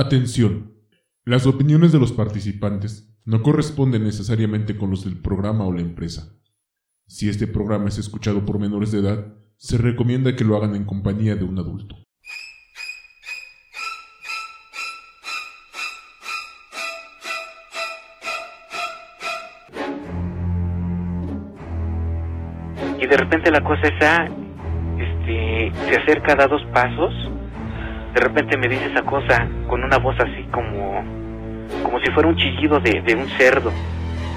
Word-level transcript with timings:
Atención. 0.00 0.72
Las 1.26 1.44
opiniones 1.44 1.92
de 1.92 1.98
los 1.98 2.12
participantes 2.12 3.14
no 3.26 3.42
corresponden 3.42 4.02
necesariamente 4.02 4.78
con 4.78 4.88
los 4.88 5.04
del 5.04 5.20
programa 5.20 5.66
o 5.66 5.74
la 5.74 5.82
empresa. 5.82 6.40
Si 7.06 7.28
este 7.28 7.46
programa 7.46 7.88
es 7.88 7.98
escuchado 7.98 8.46
por 8.46 8.58
menores 8.58 8.92
de 8.92 9.00
edad, 9.00 9.34
se 9.58 9.76
recomienda 9.76 10.34
que 10.34 10.44
lo 10.44 10.56
hagan 10.56 10.74
en 10.74 10.86
compañía 10.86 11.36
de 11.36 11.44
un 11.44 11.58
adulto. 11.58 11.96
y 22.98 23.06
de 23.06 23.16
repente 23.16 23.50
la 23.50 23.62
cosa 23.62 23.82
esa 23.82 24.24
este 24.98 25.72
se 25.88 25.96
acerca 25.96 26.36
da 26.36 26.46
dos 26.46 26.62
pasos 26.72 27.29
de 28.14 28.20
repente 28.20 28.56
me 28.56 28.68
dice 28.68 28.86
esa 28.86 29.02
cosa 29.02 29.46
con 29.68 29.84
una 29.84 29.98
voz 29.98 30.16
así 30.20 30.42
como 30.50 31.04
como 31.84 32.00
si 32.00 32.10
fuera 32.10 32.28
un 32.28 32.36
chillido 32.36 32.80
de, 32.80 33.00
de 33.00 33.14
un 33.14 33.28
cerdo. 33.38 33.72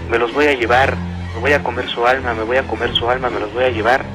Me 0.09 0.19
los 0.19 0.33
voy 0.33 0.45
a 0.45 0.53
llevar 0.53 0.95
me 1.33 1.41
voy 1.41 1.53
a 1.53 1.63
comer 1.63 1.87
su 1.89 2.05
alma 2.05 2.33
me 2.33 2.43
voy 2.43 2.57
a 2.57 2.63
comer 2.63 2.93
su 2.93 3.09
alma 3.09 3.29
me 3.29 3.39
los 3.39 3.53
voy 3.53 3.63
a 3.63 3.69
llevar. 3.69 4.05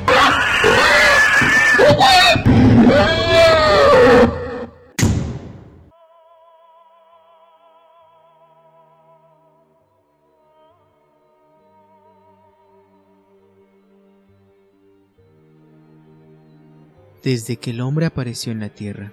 Desde 17.24 17.56
que 17.56 17.72
el 17.72 17.80
hombre 17.80 18.06
apareció 18.06 18.52
en 18.52 18.60
la 18.60 18.68
Tierra, 18.70 19.10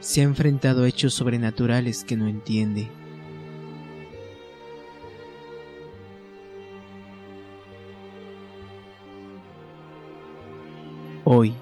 se 0.00 0.20
ha 0.20 0.24
enfrentado 0.24 0.84
a 0.84 0.88
hechos 0.88 1.14
sobrenaturales 1.14 2.04
que 2.04 2.16
no 2.16 2.28
entiende. 2.28 2.88
Hoy, 11.24 11.54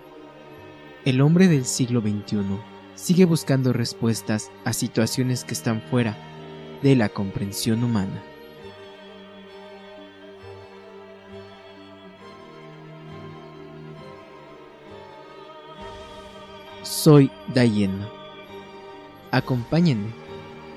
el 1.04 1.20
hombre 1.20 1.48
del 1.48 1.64
siglo 1.64 2.00
XXI 2.00 2.38
sigue 2.94 3.24
buscando 3.24 3.72
respuestas 3.72 4.50
a 4.64 4.72
situaciones 4.72 5.44
que 5.44 5.54
están 5.54 5.82
fuera 5.82 6.16
de 6.82 6.94
la 6.94 7.08
comprensión 7.08 7.82
humana. 7.82 8.22
Soy 16.82 17.30
Dayen. 17.54 18.15
Acompáñenme 19.36 20.14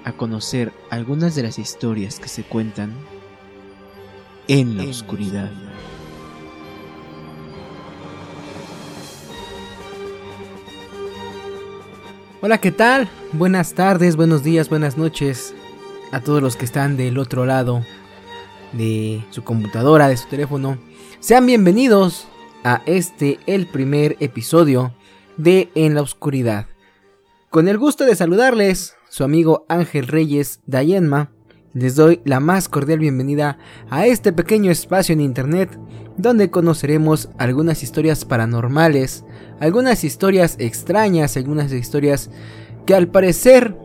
a 0.03 0.11
conocer 0.11 0.73
algunas 0.89 1.33
de 1.33 1.43
las 1.43 1.57
historias 1.57 2.19
que 2.19 2.27
se 2.27 2.43
cuentan 2.43 2.93
en 4.49 4.75
la 4.75 4.83
oscuridad. 4.83 5.49
Hola, 12.41 12.57
¿qué 12.57 12.73
tal? 12.73 13.07
Buenas 13.31 13.75
tardes, 13.75 14.17
buenos 14.17 14.43
días, 14.43 14.67
buenas 14.67 14.97
noches 14.97 15.55
a 16.11 16.19
todos 16.19 16.41
los 16.41 16.57
que 16.57 16.66
están 16.66 16.97
del 16.97 17.17
otro 17.17 17.45
lado 17.45 17.85
de 18.73 19.23
su 19.29 19.41
computadora, 19.45 20.09
de 20.09 20.17
su 20.17 20.27
teléfono. 20.27 20.77
Sean 21.21 21.45
bienvenidos 21.45 22.27
a 22.66 22.81
este, 22.85 23.39
el 23.45 23.67
primer 23.67 24.17
episodio 24.19 24.94
de 25.38 25.69
En 25.75 25.95
la 25.95 26.01
Oscuridad. 26.01 26.67
Con 27.50 27.67
el 27.67 27.80
gusto 27.80 28.05
de 28.05 28.16
saludarles, 28.16 28.95
su 29.09 29.23
amigo 29.23 29.66
Ángel 29.69 30.05
Reyes 30.05 30.59
Dayenma, 30.67 31.31
les 31.73 31.95
doy 31.95 32.22
la 32.23 32.39
más 32.39 32.69
cordial 32.69 33.00
bienvenida 33.00 33.58
a 33.89 34.06
este 34.06 34.31
pequeño 34.31 34.69
espacio 34.69 35.14
en 35.14 35.19
internet 35.19 35.75
donde 36.16 36.52
conoceremos 36.52 37.29
algunas 37.40 37.81
historias 37.81 38.23
paranormales, 38.23 39.25
algunas 39.59 40.03
historias 40.03 40.57
extrañas, 40.59 41.38
algunas 41.38 41.72
historias 41.72 42.29
que 42.85 42.94
al 42.94 43.07
parecer 43.07 43.75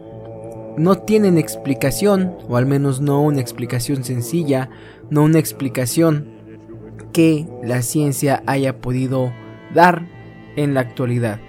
no 0.77 0.99
tienen 0.99 1.39
explicación, 1.39 2.37
o 2.47 2.59
al 2.59 2.67
menos 2.67 3.01
no 3.01 3.23
una 3.23 3.41
explicación 3.41 4.05
sencilla, 4.05 4.69
no 5.09 5.23
una 5.23 5.39
explicación 5.39 6.29
que 7.15 7.49
la 7.63 7.81
ciencia 7.81 8.43
haya 8.45 8.83
podido 8.83 9.33
dar 9.73 10.07
en 10.55 10.75
la 10.75 10.81
actualidad. 10.81 11.41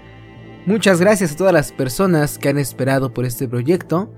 Muchas 0.66 1.00
gracias 1.00 1.30
a 1.30 1.36
todas 1.36 1.52
las 1.52 1.70
personas 1.70 2.38
que 2.38 2.48
han 2.48 2.58
esperado 2.58 3.14
por 3.14 3.24
este 3.24 3.46
proyecto. 3.46 4.12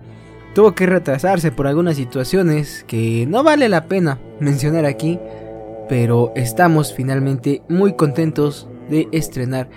Tuvo 0.54 0.74
que 0.74 0.86
retrasarse 0.86 1.52
por 1.52 1.66
algunas 1.66 1.96
situaciones 1.96 2.86
que 2.88 3.26
no 3.28 3.44
vale 3.44 3.68
la 3.68 3.84
pena 3.84 4.18
mencionar 4.40 4.86
aquí, 4.86 5.20
pero 5.90 6.32
estamos 6.36 6.94
finalmente 6.94 7.60
muy 7.68 7.96
contentos 7.96 8.66
de 8.88 9.08
estrenar 9.12 9.68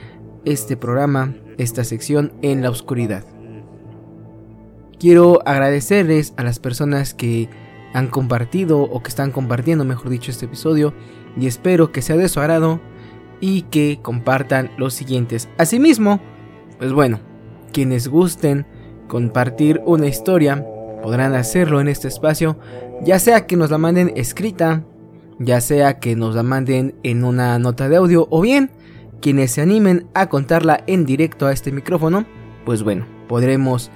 este 0.45 0.77
programa, 0.77 1.35
esta 1.57 1.83
sección 1.83 2.31
en 2.41 2.61
la 2.61 2.69
oscuridad. 2.69 3.25
Quiero 4.97 5.41
agradecerles 5.45 6.33
a 6.37 6.43
las 6.43 6.59
personas 6.59 7.13
que 7.13 7.49
han 7.93 8.07
compartido 8.07 8.79
o 8.79 9.03
que 9.03 9.09
están 9.09 9.31
compartiendo, 9.31 9.83
mejor 9.83 10.07
dicho, 10.07 10.31
este 10.31 10.45
episodio 10.45 10.93
y 11.35 11.47
espero 11.47 11.91
que 11.91 12.01
sea 12.01 12.15
de 12.15 12.29
su 12.29 12.39
agrado 12.39 12.79
y 13.41 13.63
que 13.63 13.99
compartan 14.01 14.71
los 14.77 14.93
siguientes. 14.93 15.49
Asimismo, 15.57 16.21
pues 16.81 16.93
bueno, 16.93 17.19
quienes 17.71 18.07
gusten 18.07 18.65
compartir 19.07 19.83
una 19.85 20.07
historia 20.07 20.65
podrán 21.03 21.35
hacerlo 21.35 21.79
en 21.79 21.87
este 21.87 22.07
espacio, 22.07 22.57
ya 23.03 23.19
sea 23.19 23.45
que 23.45 23.55
nos 23.55 23.69
la 23.69 23.77
manden 23.77 24.11
escrita, 24.15 24.83
ya 25.37 25.61
sea 25.61 25.99
que 25.99 26.15
nos 26.15 26.33
la 26.33 26.41
manden 26.41 26.95
en 27.03 27.23
una 27.23 27.59
nota 27.59 27.87
de 27.87 27.97
audio 27.97 28.27
o 28.31 28.41
bien 28.41 28.71
quienes 29.21 29.51
se 29.51 29.61
animen 29.61 30.07
a 30.15 30.27
contarla 30.27 30.83
en 30.87 31.05
directo 31.05 31.45
a 31.45 31.53
este 31.53 31.71
micrófono, 31.71 32.25
pues 32.65 32.81
bueno, 32.81 33.05
podremos 33.27 33.91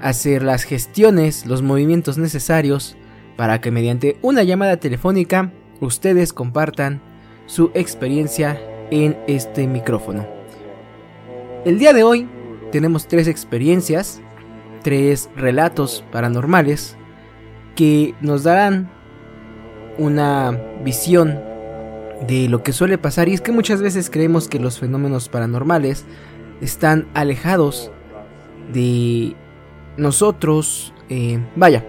hacer 0.00 0.42
las 0.42 0.62
gestiones, 0.62 1.44
los 1.44 1.60
movimientos 1.60 2.16
necesarios 2.16 2.96
para 3.36 3.60
que 3.60 3.70
mediante 3.70 4.16
una 4.22 4.44
llamada 4.44 4.78
telefónica 4.78 5.52
ustedes 5.82 6.32
compartan 6.32 7.02
su 7.44 7.70
experiencia 7.74 8.58
en 8.90 9.18
este 9.26 9.66
micrófono. 9.66 10.39
El 11.62 11.78
día 11.78 11.92
de 11.92 12.02
hoy 12.02 12.26
tenemos 12.72 13.06
tres 13.06 13.28
experiencias, 13.28 14.22
tres 14.82 15.28
relatos 15.36 16.02
paranormales 16.10 16.96
que 17.76 18.14
nos 18.22 18.44
darán 18.44 18.90
una 19.98 20.58
visión 20.82 21.38
de 22.26 22.48
lo 22.48 22.62
que 22.62 22.72
suele 22.72 22.96
pasar 22.96 23.28
y 23.28 23.34
es 23.34 23.42
que 23.42 23.52
muchas 23.52 23.82
veces 23.82 24.08
creemos 24.08 24.48
que 24.48 24.58
los 24.58 24.78
fenómenos 24.78 25.28
paranormales 25.28 26.06
están 26.62 27.08
alejados 27.12 27.90
de 28.72 29.36
nosotros, 29.98 30.94
eh, 31.10 31.40
vaya, 31.56 31.84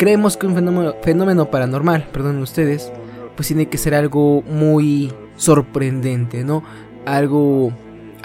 creemos 0.00 0.36
que 0.36 0.48
un 0.48 0.56
fenómeno, 0.56 0.96
fenómeno 1.02 1.48
paranormal, 1.48 2.08
perdón 2.12 2.38
ustedes, 2.38 2.92
pues 3.36 3.46
tiene 3.46 3.66
que 3.66 3.78
ser 3.78 3.94
algo 3.94 4.42
muy 4.42 5.12
sorprendente, 5.36 6.42
¿no? 6.42 6.64
Algo 7.04 7.72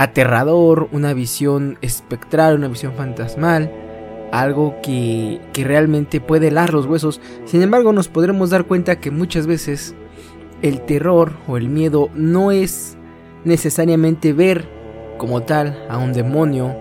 aterrador, 0.01 0.89
una 0.91 1.13
visión 1.13 1.77
espectral, 1.81 2.55
una 2.55 2.67
visión 2.67 2.93
fantasmal, 2.93 3.71
algo 4.31 4.75
que, 4.81 5.39
que 5.53 5.63
realmente 5.63 6.19
puede 6.19 6.47
helar 6.47 6.73
los 6.73 6.85
huesos. 6.85 7.21
Sin 7.45 7.61
embargo, 7.61 7.93
nos 7.93 8.07
podremos 8.07 8.49
dar 8.49 8.65
cuenta 8.65 8.99
que 8.99 9.11
muchas 9.11 9.45
veces 9.45 9.93
el 10.61 10.81
terror 10.81 11.33
o 11.47 11.57
el 11.57 11.69
miedo 11.69 12.09
no 12.15 12.51
es 12.51 12.97
necesariamente 13.43 14.33
ver 14.33 14.67
como 15.17 15.43
tal 15.43 15.85
a 15.89 15.97
un 15.97 16.13
demonio, 16.13 16.75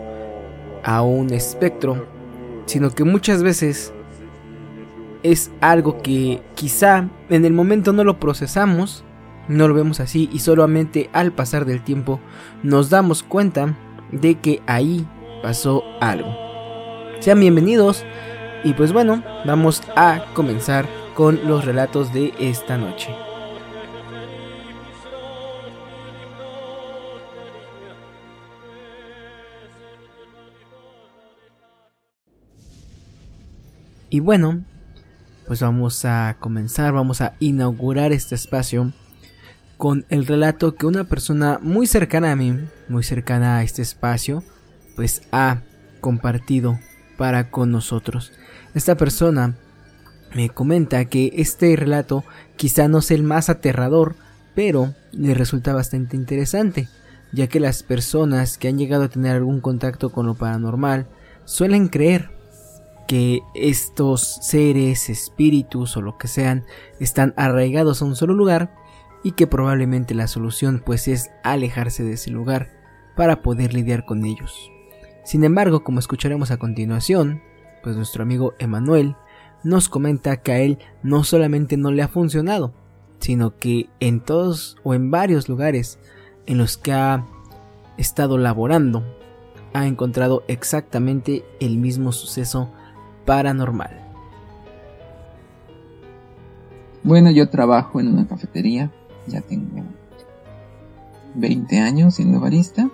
a 0.83 1.03
un 1.03 1.31
espectro, 1.33 2.07
sino 2.65 2.91
que 2.91 3.05
muchas 3.05 3.43
veces 3.43 3.93
es 5.23 5.51
algo 5.61 6.01
que 6.01 6.41
quizá 6.55 7.09
en 7.29 7.45
el 7.45 7.53
momento 7.53 7.93
no 7.93 8.03
lo 8.03 8.19
procesamos, 8.19 9.05
no 9.51 9.67
lo 9.67 9.75
vemos 9.75 9.99
así 9.99 10.31
y 10.33 10.39
solamente 10.39 11.11
al 11.13 11.33
pasar 11.33 11.65
del 11.65 11.83
tiempo 11.83 12.21
nos 12.63 12.89
damos 12.89 13.25
cuenta 13.25 13.77
de 14.13 14.37
que 14.37 14.63
ahí 14.67 15.05
pasó 15.43 15.83
algo. 16.01 16.33
Sean 17.19 17.41
bienvenidos 17.41 18.05
y 18.63 18.75
pues 18.75 18.93
bueno, 18.93 19.25
vamos 19.45 19.83
a 19.97 20.25
comenzar 20.35 20.87
con 21.15 21.49
los 21.49 21.65
relatos 21.65 22.13
de 22.13 22.33
esta 22.39 22.79
noche. 22.79 23.13
Y 34.11 34.21
bueno, 34.21 34.63
pues 35.49 35.61
vamos 35.61 36.05
a 36.05 36.37
comenzar, 36.39 36.93
vamos 36.93 37.21
a 37.21 37.35
inaugurar 37.41 38.13
este 38.13 38.37
espacio 38.37 38.93
con 39.81 40.05
el 40.11 40.27
relato 40.27 40.75
que 40.75 40.85
una 40.85 41.05
persona 41.05 41.59
muy 41.63 41.87
cercana 41.87 42.33
a 42.33 42.37
mí, 42.37 42.55
muy 42.91 43.03
cercana 43.03 43.57
a 43.57 43.63
este 43.63 43.81
espacio, 43.81 44.45
pues 44.95 45.23
ha 45.33 45.63
compartido 46.03 46.79
para 47.17 47.51
con 47.51 47.73
nosotros. 47.73 48.31
Esta 48.75 48.99
persona 48.99 49.57
me 50.35 50.51
comenta 50.51 51.07
que 51.07 51.33
este 51.37 51.75
relato 51.77 52.25
quizá 52.57 52.89
no 52.89 53.01
sea 53.01 53.17
el 53.17 53.23
más 53.23 53.49
aterrador, 53.49 54.17
pero 54.55 54.95
le 55.13 55.33
resulta 55.33 55.73
bastante 55.73 56.15
interesante, 56.15 56.91
ya 57.33 57.47
que 57.47 57.59
las 57.59 57.83
personas 57.83 58.59
que 58.59 58.69
han 58.69 58.77
llegado 58.77 59.05
a 59.05 59.09
tener 59.09 59.35
algún 59.35 59.63
contacto 59.63 60.11
con 60.11 60.27
lo 60.27 60.35
paranormal 60.35 61.07
suelen 61.47 61.89
creer 61.89 62.29
que 63.09 63.41
estos 63.55 64.41
seres, 64.43 65.09
espíritus 65.09 65.97
o 65.97 66.03
lo 66.03 66.19
que 66.19 66.29
sean 66.29 66.67
están 66.99 67.33
arraigados 67.39 68.03
a 68.03 68.05
un 68.05 68.15
solo 68.15 68.35
lugar 68.35 68.79
y 69.23 69.33
que 69.33 69.47
probablemente 69.47 70.15
la 70.15 70.27
solución 70.27 70.83
pues 70.85 71.09
es 71.09 71.31
alejarse 71.43 72.03
de 72.05 72.15
ese 72.15 72.31
lugar 72.31 72.71
para 73.17 73.43
poder 73.43 73.75
lidiar 73.75 74.05
con 74.05 74.25
ellos. 74.25 74.71
Sin 75.25 75.45
embargo, 75.45 75.85
como 75.85 75.99
escucharemos 75.99 76.51
a 76.51 76.57
continuación, 76.57 77.43
pues 77.83 77.97
nuestro 77.97 78.23
amigo 78.23 78.55
Emanuel 78.59 79.17
nos 79.63 79.89
comenta 79.89 80.39
que 80.39 80.53
a 80.53 80.59
él 80.61 80.79
no 81.03 81.25
solamente 81.25 81.77
no 81.77 81.91
le 81.91 82.03
ha 82.03 82.09
funcionado, 82.09 82.73
sino 83.19 83.57
que 83.57 83.89
en 84.01 84.21
todos 84.21 84.77
o 84.83 84.95
en 84.95 85.11
varios 85.11 85.49
lugares 85.49 85.99
en 86.47 86.59
los 86.59 86.77
que 86.79 86.93
ha 86.93 87.27
estado 87.99 88.39
laborando, 88.39 89.05
ha 89.73 89.87
encontrado 89.87 90.43
exactamente 90.49 91.45
el 91.61 91.77
mismo 91.77 92.13
suceso 92.13 92.71
paranormal. 93.27 93.91
Bueno, 97.03 97.31
yo 97.31 97.49
trabajo 97.49 98.01
en 98.01 98.09
una 98.09 98.27
cafetería, 98.27 98.91
ya 99.27 99.41
tengo 99.41 99.83
20 101.35 101.79
años 101.79 102.15
siendo 102.15 102.41
barista. 102.41 102.91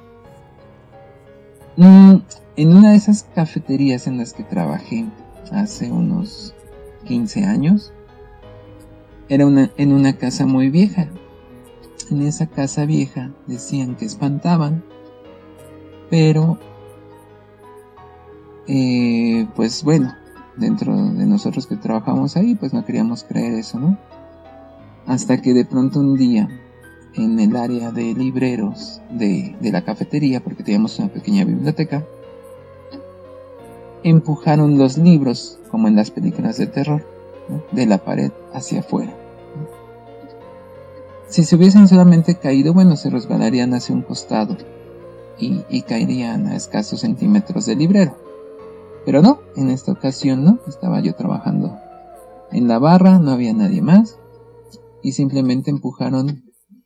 Mm, 1.76 2.16
en 2.56 2.76
una 2.76 2.90
de 2.90 2.96
esas 2.96 3.24
cafeterías 3.34 4.06
en 4.06 4.18
las 4.18 4.32
que 4.32 4.44
trabajé 4.44 5.06
hace 5.52 5.90
unos 5.90 6.54
15 7.04 7.44
años, 7.44 7.92
era 9.28 9.46
una, 9.46 9.70
en 9.76 9.92
una 9.92 10.14
casa 10.14 10.46
muy 10.46 10.70
vieja. 10.70 11.08
En 12.10 12.22
esa 12.22 12.46
casa 12.46 12.86
vieja 12.86 13.32
decían 13.46 13.96
que 13.96 14.04
espantaban, 14.04 14.84
pero 16.08 16.58
eh, 18.68 19.46
pues 19.54 19.82
bueno, 19.82 20.14
dentro 20.56 20.94
de 20.96 21.26
nosotros 21.26 21.66
que 21.66 21.76
trabajamos 21.76 22.36
ahí, 22.36 22.54
pues 22.54 22.72
no 22.72 22.84
queríamos 22.84 23.24
creer 23.24 23.54
eso, 23.54 23.78
¿no? 23.78 23.98
Hasta 25.06 25.40
que 25.40 25.54
de 25.54 25.64
pronto 25.64 26.00
un 26.00 26.16
día, 26.16 26.48
en 27.14 27.38
el 27.38 27.56
área 27.56 27.92
de 27.92 28.12
libreros 28.12 29.00
de, 29.10 29.56
la 29.60 29.84
cafetería, 29.84 30.42
porque 30.42 30.64
teníamos 30.64 30.98
una 30.98 31.08
pequeña 31.08 31.44
biblioteca, 31.44 32.04
empujaron 34.02 34.78
los 34.78 34.98
libros, 34.98 35.58
como 35.70 35.88
en 35.88 35.96
las 35.96 36.10
películas 36.10 36.58
de 36.58 36.66
terror, 36.66 37.06
de 37.70 37.86
la 37.86 37.98
pared 37.98 38.32
hacia 38.52 38.80
afuera. 38.80 39.14
Si 41.28 41.44
se 41.44 41.56
hubiesen 41.56 41.88
solamente 41.88 42.34
caído, 42.36 42.74
bueno, 42.74 42.96
se 42.96 43.10
resbalarían 43.10 43.74
hacia 43.74 43.94
un 43.94 44.02
costado 44.02 44.56
y, 45.38 45.62
y 45.68 45.82
caerían 45.82 46.46
a 46.46 46.56
escasos 46.56 47.00
centímetros 47.00 47.66
del 47.66 47.78
librero. 47.78 48.16
Pero 49.04 49.22
no, 49.22 49.40
en 49.56 49.70
esta 49.70 49.92
ocasión 49.92 50.44
no, 50.44 50.58
estaba 50.66 51.00
yo 51.00 51.14
trabajando 51.14 51.78
en 52.50 52.68
la 52.68 52.78
barra, 52.78 53.18
no 53.18 53.32
había 53.32 53.52
nadie 53.52 53.82
más 53.82 54.18
y 55.06 55.12
simplemente 55.12 55.70
empujaron, 55.70 56.42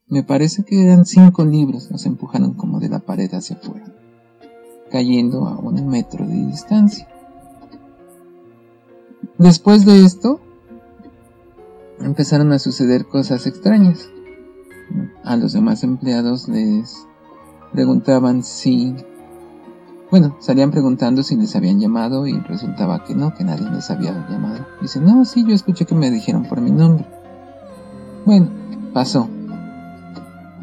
me 0.06 0.22
parece 0.22 0.62
que 0.62 0.84
eran 0.84 1.06
cinco 1.06 1.42
libros, 1.42 1.90
nos 1.90 2.04
empujaron 2.04 2.52
como 2.52 2.78
de 2.78 2.90
la 2.90 2.98
pared 2.98 3.32
hacia 3.32 3.56
afuera, 3.56 3.94
cayendo 4.90 5.46
a 5.46 5.58
un 5.58 5.88
metro 5.88 6.26
de 6.26 6.34
distancia. 6.34 7.08
Después 9.38 9.86
de 9.86 10.04
esto, 10.04 10.38
empezaron 11.98 12.52
a 12.52 12.58
suceder 12.58 13.06
cosas 13.06 13.46
extrañas. 13.46 14.10
A 15.24 15.38
los 15.38 15.54
demás 15.54 15.82
empleados 15.82 16.46
les 16.46 17.06
preguntaban 17.72 18.42
si 18.42 18.94
bueno, 20.10 20.36
salían 20.40 20.70
preguntando 20.70 21.22
si 21.22 21.36
les 21.36 21.56
habían 21.56 21.80
llamado 21.80 22.26
y 22.26 22.38
resultaba 22.40 23.02
que 23.02 23.14
no, 23.14 23.32
que 23.32 23.44
nadie 23.44 23.70
les 23.70 23.90
había 23.90 24.12
llamado. 24.28 24.66
Dicen, 24.82 25.06
no, 25.06 25.24
sí, 25.24 25.42
yo 25.48 25.54
escuché 25.54 25.86
que 25.86 25.94
me 25.94 26.10
dijeron 26.10 26.44
por 26.44 26.60
mi 26.60 26.70
nombre. 26.70 27.19
Bueno, 28.24 28.48
pasó. 28.92 29.28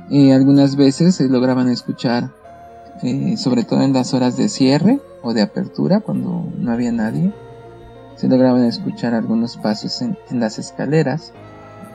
Y 0.09 0.31
algunas 0.31 0.75
veces 0.75 1.15
se 1.15 1.27
lograban 1.27 1.69
escuchar, 1.69 2.31
eh, 3.03 3.35
sobre 3.37 3.63
todo 3.63 3.81
en 3.81 3.93
las 3.93 4.13
horas 4.13 4.37
de 4.37 4.47
cierre 4.47 5.01
o 5.21 5.33
de 5.33 5.41
apertura, 5.41 5.99
cuando 5.99 6.47
no 6.57 6.71
había 6.71 6.91
nadie, 6.91 7.33
se 8.15 8.27
lograban 8.27 8.63
escuchar 8.65 9.13
algunos 9.13 9.57
pasos 9.57 10.01
en, 10.01 10.17
las 10.31 10.57
escaleras 10.59 11.33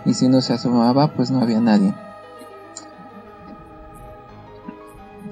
y 0.05 0.15
si 0.15 0.27
uno 0.27 0.41
se 0.41 0.53
asomaba, 0.53 1.15
pues 1.15 1.31
no 1.31 1.41
había 1.41 1.61
nadie. 1.61 1.95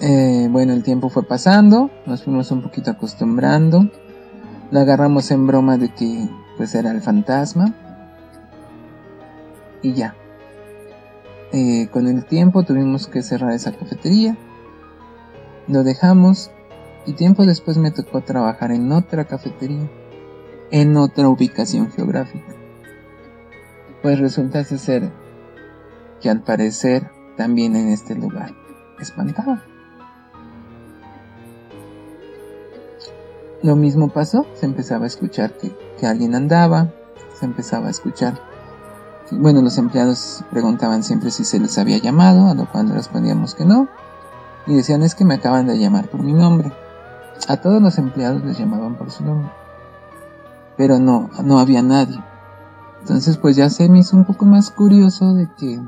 Eh, 0.00 0.48
bueno, 0.50 0.72
el 0.72 0.82
tiempo 0.82 1.10
fue 1.10 1.22
pasando, 1.22 1.90
nos 2.06 2.24
fuimos 2.24 2.50
un 2.50 2.62
poquito 2.62 2.90
acostumbrando. 2.90 3.88
Lo 4.70 4.80
agarramos 4.80 5.30
en 5.30 5.46
broma 5.46 5.76
de 5.76 5.90
que 5.90 6.28
pues 6.56 6.74
era 6.74 6.90
el 6.90 7.02
fantasma. 7.02 7.74
Y 9.82 9.94
ya. 9.94 10.14
Eh, 11.52 11.88
con 11.90 12.06
el 12.06 12.24
tiempo 12.24 12.62
tuvimos 12.62 13.06
que 13.06 13.22
cerrar 13.22 13.52
esa 13.52 13.72
cafetería. 13.72 14.36
Lo 15.66 15.82
dejamos 15.82 16.50
y 17.06 17.14
tiempo 17.14 17.44
después 17.46 17.78
me 17.78 17.90
tocó 17.90 18.20
trabajar 18.20 18.72
en 18.72 18.92
otra 18.92 19.24
cafetería, 19.24 19.90
en 20.70 20.96
otra 20.96 21.28
ubicación 21.28 21.90
geográfica. 21.90 22.54
Pues 24.02 24.18
resulta 24.18 24.64
ser 24.64 25.10
que 26.20 26.30
al 26.30 26.42
parecer 26.42 27.10
también 27.36 27.76
en 27.76 27.88
este 27.88 28.14
lugar 28.14 28.52
espantaba. 28.98 29.64
Lo 33.62 33.76
mismo 33.76 34.08
pasó, 34.08 34.46
se 34.54 34.64
empezaba 34.64 35.04
a 35.04 35.08
escuchar 35.08 35.52
que, 35.52 36.06
alguien 36.06 36.34
andaba, 36.34 36.94
se 37.38 37.44
empezaba 37.44 37.88
a 37.88 37.90
escuchar. 37.90 38.49
Bueno, 39.30 39.62
los 39.62 39.78
empleados 39.78 40.44
preguntaban 40.50 41.02
siempre 41.02 41.30
si 41.30 41.44
se 41.44 41.60
les 41.60 41.78
había 41.78 41.98
llamado, 41.98 42.48
a 42.48 42.54
lo 42.54 42.70
cual 42.70 42.90
respondíamos 42.90 43.54
que 43.54 43.64
no. 43.64 43.88
Y 44.66 44.74
decían 44.74 45.02
es 45.02 45.14
que 45.14 45.24
me 45.24 45.34
acaban 45.34 45.66
de 45.66 45.78
llamar 45.78 46.08
por 46.08 46.22
mi 46.22 46.32
nombre. 46.32 46.72
A 47.48 47.56
todos 47.56 47.80
los 47.80 47.98
empleados 47.98 48.44
les 48.44 48.58
llamaban 48.58 48.96
por 48.96 49.10
su 49.10 49.24
nombre. 49.24 49.50
Pero 50.76 50.98
no, 50.98 51.30
no 51.44 51.58
había 51.58 51.82
nadie. 51.82 52.18
Entonces 53.00 53.36
pues 53.36 53.56
ya 53.56 53.70
se 53.70 53.88
me 53.88 54.00
hizo 54.00 54.16
un 54.16 54.24
poco 54.24 54.44
más 54.44 54.70
curioso 54.70 55.34
de 55.34 55.48
que 55.58 55.80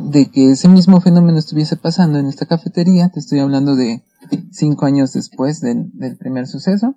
de 0.00 0.30
que 0.30 0.50
ese 0.50 0.68
mismo 0.68 1.00
fenómeno 1.00 1.38
estuviese 1.38 1.76
pasando 1.76 2.18
en 2.18 2.26
esta 2.26 2.46
cafetería. 2.46 3.10
Te 3.10 3.20
estoy 3.20 3.40
hablando 3.40 3.76
de 3.76 4.02
cinco 4.50 4.86
años 4.86 5.12
después 5.12 5.60
del, 5.60 5.90
primer 6.18 6.46
suceso. 6.46 6.96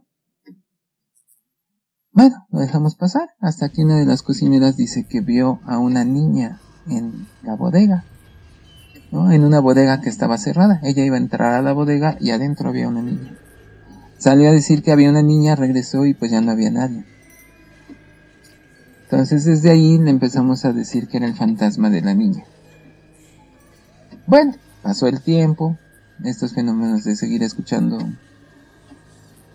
Bueno, 2.14 2.46
lo 2.52 2.60
dejamos 2.60 2.96
pasar 2.96 3.32
hasta 3.42 3.70
que 3.70 3.84
una 3.84 3.98
de 3.98 4.06
las 4.06 4.22
cocineras 4.22 4.78
dice 4.78 5.04
que 5.04 5.22
vio 5.22 5.60
a 5.66 5.80
una 5.80 6.06
niña 6.06 6.60
en 6.88 7.28
la 7.42 7.56
bodega, 7.56 8.04
¿no? 9.12 9.32
en 9.32 9.44
una 9.44 9.60
bodega 9.60 10.00
que 10.00 10.10
estaba 10.10 10.38
cerrada. 10.38 10.80
Ella 10.84 11.04
iba 11.04 11.16
a 11.16 11.20
entrar 11.20 11.54
a 11.54 11.64
la 11.64 11.74
bodega 11.74 12.16
y 12.20 12.30
adentro 12.30 12.70
había 12.70 12.88
una 12.88 13.02
niña. 13.02 13.36
Salió 14.20 14.50
a 14.50 14.54
decir 14.54 14.84
que 14.84 14.92
había 14.92 15.10
una 15.10 15.24
niña, 15.24 15.56
regresó 15.56 16.06
y 16.06 16.14
pues 16.14 16.30
ya 16.30 16.40
no 16.40 16.52
había 16.52 16.70
nadie. 16.70 17.04
Entonces 19.06 19.46
desde 19.46 19.72
ahí 19.72 19.98
le 19.98 20.12
empezamos 20.12 20.66
a 20.66 20.74
decir 20.74 21.08
que 21.08 21.18
era 21.18 21.26
el 21.26 21.34
fantasma 21.34 21.90
de 21.90 22.02
la 22.02 22.14
niña. 22.14 22.44
Bueno, 24.28 24.54
pasó 24.84 25.08
el 25.08 25.20
tiempo, 25.20 25.78
estos 26.24 26.54
fenómenos 26.54 27.06
de 27.06 27.16
seguir 27.16 27.42
escuchando 27.42 27.98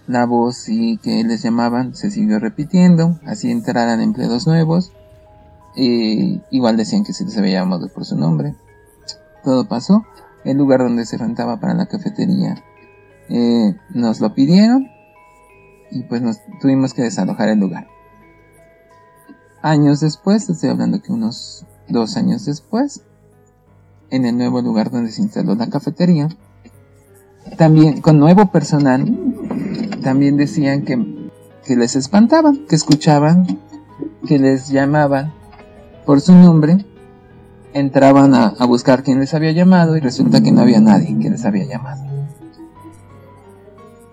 la 0.08 0.24
voz 0.24 0.68
y 0.68 0.96
que 0.96 1.22
les 1.22 1.42
llamaban 1.42 1.94
se 1.94 2.10
siguió 2.10 2.40
repitiendo, 2.40 3.20
así 3.26 3.50
entraran 3.50 4.00
empleados 4.00 4.46
nuevos, 4.46 4.92
igual 5.76 6.76
decían 6.76 7.04
que 7.04 7.12
se 7.12 7.24
les 7.24 7.36
había 7.38 7.60
llamado 7.60 7.88
por 7.88 8.04
su 8.04 8.16
nombre. 8.16 8.54
Todo 9.44 9.68
pasó, 9.68 10.04
el 10.44 10.56
lugar 10.56 10.80
donde 10.80 11.06
se 11.06 11.18
rentaba 11.18 11.60
para 11.60 11.74
la 11.74 11.86
cafetería 11.86 12.56
eh, 13.28 13.76
nos 13.90 14.20
lo 14.20 14.34
pidieron 14.34 14.88
y 15.90 16.02
pues 16.04 16.22
nos 16.22 16.38
tuvimos 16.60 16.94
que 16.94 17.02
desalojar 17.02 17.50
el 17.50 17.60
lugar. 17.60 17.86
Años 19.60 20.00
después, 20.00 20.48
estoy 20.48 20.70
hablando 20.70 21.02
que 21.02 21.12
unos 21.12 21.66
dos 21.88 22.16
años 22.16 22.46
después, 22.46 23.02
en 24.10 24.24
el 24.24 24.38
nuevo 24.38 24.62
lugar 24.62 24.90
donde 24.90 25.12
se 25.12 25.20
instaló 25.20 25.54
la 25.54 25.68
cafetería, 25.68 26.28
también 27.56 28.00
con 28.00 28.18
nuevo 28.18 28.50
personal, 28.50 29.04
también 30.08 30.38
decían 30.38 30.86
que, 30.86 31.30
que 31.66 31.76
les 31.76 31.94
espantaban, 31.94 32.64
que 32.66 32.76
escuchaban, 32.76 33.58
que 34.26 34.38
les 34.38 34.70
llamaban 34.70 35.34
por 36.06 36.22
su 36.22 36.32
nombre, 36.32 36.86
entraban 37.74 38.34
a, 38.34 38.46
a 38.58 38.64
buscar 38.64 39.02
quién 39.02 39.20
les 39.20 39.34
había 39.34 39.52
llamado 39.52 39.98
y 39.98 40.00
resulta 40.00 40.42
que 40.42 40.50
no 40.50 40.62
había 40.62 40.80
nadie 40.80 41.18
que 41.18 41.28
les 41.28 41.44
había 41.44 41.66
llamado. 41.66 42.02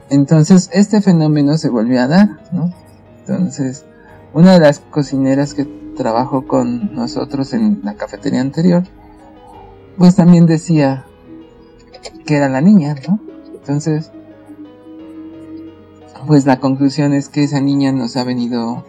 Entonces 0.10 0.70
este 0.74 1.00
fenómeno 1.00 1.58
se 1.58 1.70
volvió 1.70 2.02
a 2.02 2.08
dar, 2.08 2.42
¿no? 2.52 2.74
Entonces, 3.20 3.86
una 4.34 4.52
de 4.52 4.60
las 4.60 4.80
cocineras 4.82 5.54
que 5.54 5.64
trabajó 5.96 6.46
con 6.46 6.94
nosotros 6.94 7.54
en 7.54 7.80
la 7.86 7.94
cafetería 7.94 8.42
anterior, 8.42 8.84
pues 9.98 10.18
también 10.18 10.46
decía 10.46 11.06
que 12.26 12.36
era 12.36 12.50
la 12.50 12.60
niña, 12.60 12.96
¿no? 13.08 13.18
Entonces, 13.54 14.12
pues 16.26 16.46
la 16.46 16.60
conclusión 16.60 17.14
es 17.14 17.30
que 17.30 17.44
esa 17.44 17.62
niña 17.62 17.92
nos 17.92 18.18
ha 18.18 18.24
venido 18.24 18.84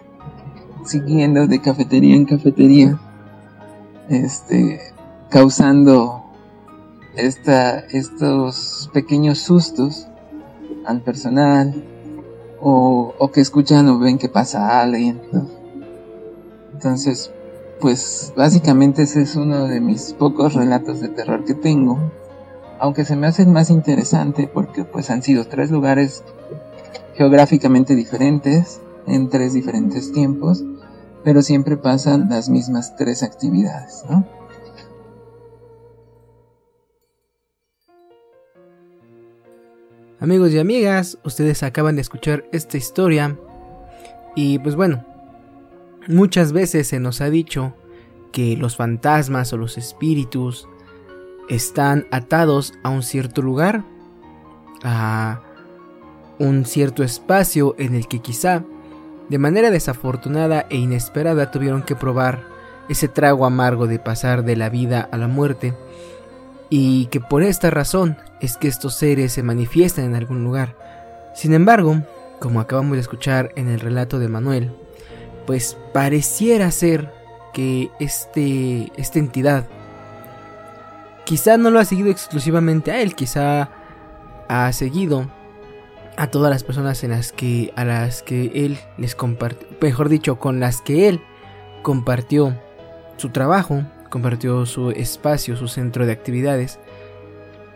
siguiendo 0.85 1.47
de 1.47 1.61
cafetería 1.61 2.15
en 2.15 2.25
cafetería, 2.25 2.99
este, 4.09 4.79
causando 5.29 6.23
esta, 7.15 7.79
estos 7.79 8.89
pequeños 8.93 9.39
sustos 9.39 10.07
al 10.85 11.01
personal 11.01 11.83
o, 12.61 13.29
que 13.33 13.41
escuchan 13.41 13.87
o 13.89 13.99
ven 13.99 14.17
que 14.17 14.29
pasa 14.29 14.81
alguien. 14.81 15.21
Entonces, 16.73 17.31
pues 17.79 18.33
básicamente 18.35 19.03
ese 19.03 19.21
es 19.21 19.35
uno 19.35 19.67
de 19.67 19.81
mis 19.81 20.13
pocos 20.13 20.53
relatos 20.53 21.01
de 21.01 21.09
terror 21.09 21.43
que 21.43 21.53
tengo. 21.53 21.99
Aunque 22.79 23.05
se 23.05 23.15
me 23.15 23.27
hace 23.27 23.45
más 23.45 23.69
interesante 23.69 24.47
porque 24.47 24.83
pues 24.83 25.09
han 25.09 25.23
sido 25.23 25.45
tres 25.45 25.71
lugares 25.71 26.23
geográficamente 27.15 27.95
diferentes 27.95 28.81
en 29.07 29.29
tres 29.29 29.53
diferentes 29.53 30.11
tiempos, 30.11 30.63
pero 31.23 31.41
siempre 31.41 31.77
pasan 31.77 32.29
las 32.29 32.49
mismas 32.49 32.95
tres 32.95 33.23
actividades, 33.23 34.03
¿no? 34.09 34.25
Amigos 40.19 40.51
y 40.51 40.59
amigas, 40.59 41.19
ustedes 41.23 41.61
acaban 41.61 41.95
de 41.95 42.01
escuchar 42.01 42.45
esta 42.51 42.77
historia 42.77 43.37
y 44.35 44.57
pues 44.59 44.75
bueno, 44.75 45.05
muchas 46.07 46.53
veces 46.53 46.87
se 46.87 46.99
nos 46.99 47.21
ha 47.21 47.29
dicho 47.29 47.75
que 48.31 48.57
los 48.57 48.75
fantasmas 48.75 49.53
o 49.53 49.57
los 49.57 49.77
espíritus 49.77 50.67
están 51.49 52.07
atados 52.11 52.73
a 52.83 52.89
un 52.89 53.03
cierto 53.03 53.41
lugar, 53.41 53.83
a 54.83 55.41
un 56.39 56.65
cierto 56.65 57.03
espacio 57.03 57.75
en 57.77 57.95
el 57.95 58.07
que 58.07 58.19
quizá, 58.19 58.63
de 59.29 59.37
manera 59.37 59.71
desafortunada 59.71 60.65
e 60.69 60.77
inesperada, 60.77 61.51
tuvieron 61.51 61.83
que 61.83 61.95
probar 61.95 62.43
ese 62.89 63.07
trago 63.07 63.45
amargo 63.45 63.87
de 63.87 63.99
pasar 63.99 64.43
de 64.43 64.55
la 64.55 64.69
vida 64.69 65.07
a 65.11 65.17
la 65.17 65.27
muerte 65.27 65.73
y 66.69 67.07
que 67.07 67.19
por 67.19 67.43
esta 67.43 67.69
razón 67.69 68.17
es 68.41 68.57
que 68.57 68.67
estos 68.67 68.95
seres 68.95 69.33
se 69.33 69.43
manifiestan 69.43 70.05
en 70.05 70.15
algún 70.15 70.43
lugar. 70.43 70.75
Sin 71.33 71.53
embargo, 71.53 72.01
como 72.39 72.59
acabamos 72.59 72.93
de 72.93 73.01
escuchar 73.01 73.51
en 73.55 73.67
el 73.67 73.79
relato 73.79 74.19
de 74.19 74.27
Manuel, 74.27 74.71
pues 75.45 75.77
pareciera 75.93 76.69
ser 76.71 77.11
que 77.53 77.89
este, 77.99 78.91
esta 78.97 79.19
entidad 79.19 79.65
quizá 81.25 81.57
no 81.57 81.71
lo 81.71 81.79
ha 81.79 81.85
seguido 81.85 82.09
exclusivamente 82.09 82.91
a 82.91 83.01
él, 83.01 83.15
quizá 83.15 83.69
ha 84.47 84.71
seguido 84.71 85.29
a 86.17 86.27
todas 86.31 86.49
las 86.49 86.63
personas 86.63 87.03
en 87.03 87.11
las 87.11 87.31
que 87.31 87.71
a 87.75 87.85
las 87.85 88.23
que 88.23 88.51
él 88.53 88.77
les 88.97 89.15
compartió, 89.15 89.67
mejor 89.79 90.09
dicho, 90.09 90.39
con 90.39 90.59
las 90.59 90.81
que 90.81 91.07
él 91.07 91.21
compartió 91.83 92.59
su 93.17 93.29
trabajo, 93.29 93.83
compartió 94.09 94.65
su 94.65 94.89
espacio, 94.91 95.55
su 95.55 95.67
centro 95.67 96.05
de 96.05 96.11
actividades. 96.11 96.79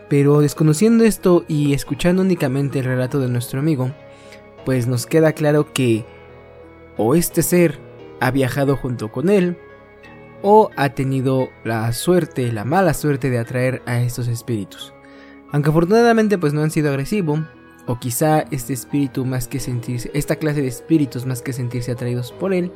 Pero 0.08 0.40
desconociendo 0.40 1.04
esto 1.04 1.44
y 1.48 1.72
escuchando 1.72 2.22
únicamente 2.22 2.80
el 2.80 2.84
relato 2.84 3.20
de 3.20 3.28
nuestro 3.28 3.60
amigo, 3.60 3.92
pues 4.64 4.86
nos 4.86 5.06
queda 5.06 5.32
claro 5.32 5.72
que 5.72 6.04
o 6.96 7.14
este 7.14 7.42
ser 7.42 7.78
ha 8.20 8.30
viajado 8.30 8.76
junto 8.76 9.10
con 9.10 9.30
él, 9.30 9.56
o 10.42 10.70
ha 10.76 10.90
tenido 10.90 11.48
la 11.64 11.92
suerte, 11.92 12.52
la 12.52 12.64
mala 12.64 12.94
suerte 12.94 13.30
de 13.30 13.38
atraer 13.38 13.82
a 13.86 14.00
estos 14.00 14.28
espíritus. 14.28 14.92
Aunque 15.52 15.70
afortunadamente 15.70 16.38
pues 16.38 16.52
no 16.52 16.62
han 16.62 16.70
sido 16.70 16.90
agresivos, 16.90 17.40
o 17.86 17.98
quizá 17.98 18.44
este 18.50 18.72
espíritu 18.72 19.24
más 19.24 19.48
que 19.48 19.60
sentirse, 19.60 20.10
esta 20.14 20.36
clase 20.36 20.62
de 20.62 20.68
espíritus 20.68 21.26
más 21.26 21.42
que 21.42 21.52
sentirse 21.52 21.92
atraídos 21.92 22.32
por 22.32 22.54
él, 22.54 22.72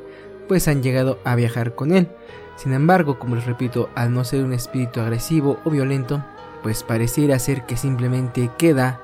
pues 0.47 0.67
han 0.67 0.83
llegado 0.83 1.19
a 1.23 1.35
viajar 1.35 1.75
con 1.75 1.91
él. 1.91 2.09
Sin 2.55 2.73
embargo, 2.73 3.19
como 3.19 3.35
les 3.35 3.45
repito, 3.45 3.89
al 3.95 4.13
no 4.13 4.23
ser 4.23 4.43
un 4.43 4.53
espíritu 4.53 4.99
agresivo 4.99 5.59
o 5.63 5.69
violento, 5.69 6.23
pues 6.63 6.83
pareciera 6.83 7.37
ser 7.39 7.65
que 7.65 7.77
simplemente 7.77 8.49
queda 8.57 8.99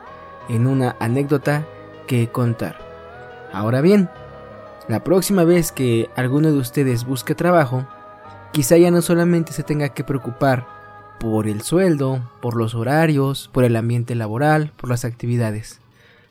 en 0.49 0.67
una 0.67 0.95
anécdota 0.99 1.65
que 2.07 2.27
contar. 2.29 2.77
Ahora 3.51 3.81
bien, 3.81 4.09
la 4.87 5.03
próxima 5.03 5.43
vez 5.43 5.71
que 5.71 6.09
alguno 6.15 6.51
de 6.51 6.57
ustedes 6.57 7.05
busque 7.05 7.35
trabajo, 7.35 7.87
quizá 8.51 8.77
ya 8.77 8.91
no 8.91 9.01
solamente 9.01 9.53
se 9.53 9.63
tenga 9.63 9.89
que 9.89 10.03
preocupar 10.03 10.65
por 11.19 11.47
el 11.47 11.61
sueldo, 11.61 12.19
por 12.41 12.57
los 12.57 12.75
horarios, 12.75 13.49
por 13.53 13.63
el 13.63 13.75
ambiente 13.75 14.15
laboral, 14.15 14.73
por 14.75 14.89
las 14.89 15.05
actividades, 15.05 15.79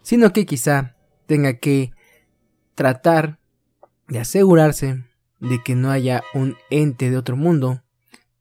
sino 0.03 0.33
que 0.33 0.47
quizá 0.47 0.95
tenga 1.27 1.55
que 1.55 1.93
tratar 2.75 3.39
de 4.09 4.21
asegurarse 4.21 5.05
de 5.41 5.63
que 5.63 5.75
no 5.75 5.91
haya 5.91 6.23
un 6.35 6.57
ente 6.71 7.11
de 7.11 7.17
otro 7.17 7.37
mundo 7.37 7.83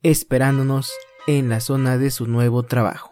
esperándonos 0.03 0.91
en 1.27 1.49
la 1.49 1.59
zona 1.59 1.97
de 1.97 2.11
su 2.11 2.27
nuevo 2.27 2.63
trabajo. 2.63 3.10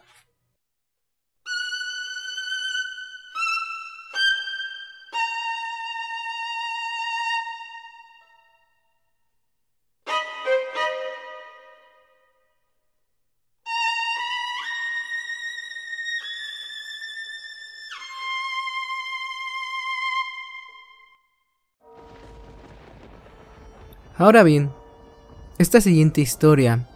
Ahora 24.20 24.44
bien, 24.44 24.70
esta 25.60 25.80
siguiente 25.80 26.20
historia 26.20 26.90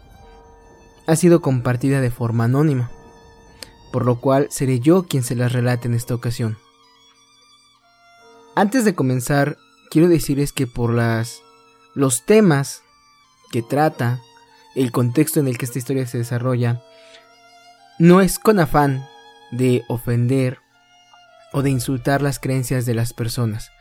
ha 1.07 1.15
sido 1.15 1.41
compartida 1.41 2.01
de 2.01 2.11
forma 2.11 2.43
anónima, 2.43 2.91
por 3.93 4.03
lo 4.03 4.19
cual 4.19 4.47
seré 4.51 4.81
yo 4.81 5.03
quien 5.03 5.23
se 5.23 5.33
las 5.33 5.53
relate 5.53 5.87
en 5.87 5.93
esta 5.93 6.13
ocasión. 6.13 6.57
Antes 8.55 8.83
de 8.83 8.93
comenzar, 8.93 9.55
quiero 9.89 10.09
decirles 10.09 10.51
que 10.51 10.67
por 10.67 10.93
las 10.93 11.41
los 11.95 12.25
temas 12.25 12.83
que 13.53 13.61
trata, 13.61 14.19
el 14.75 14.91
contexto 14.91 15.39
en 15.39 15.47
el 15.47 15.57
que 15.57 15.63
esta 15.63 15.79
historia 15.79 16.05
se 16.05 16.17
desarrolla, 16.17 16.83
no 17.99 18.19
es 18.19 18.37
con 18.37 18.59
afán 18.59 19.07
de 19.53 19.85
ofender 19.87 20.59
o 21.53 21.61
de 21.61 21.69
insultar 21.69 22.21
las 22.21 22.39
creencias 22.39 22.85
de 22.85 22.95
las 22.95 23.13
personas, 23.13 23.71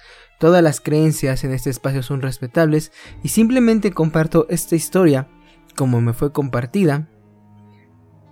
Todas 0.42 0.60
las 0.60 0.80
creencias 0.80 1.44
en 1.44 1.52
este 1.52 1.70
espacio 1.70 2.02
son 2.02 2.20
respetables 2.20 2.90
y 3.22 3.28
simplemente 3.28 3.92
comparto 3.92 4.48
esta 4.50 4.74
historia 4.74 5.28
como 5.76 6.00
me 6.00 6.14
fue 6.14 6.32
compartida 6.32 7.08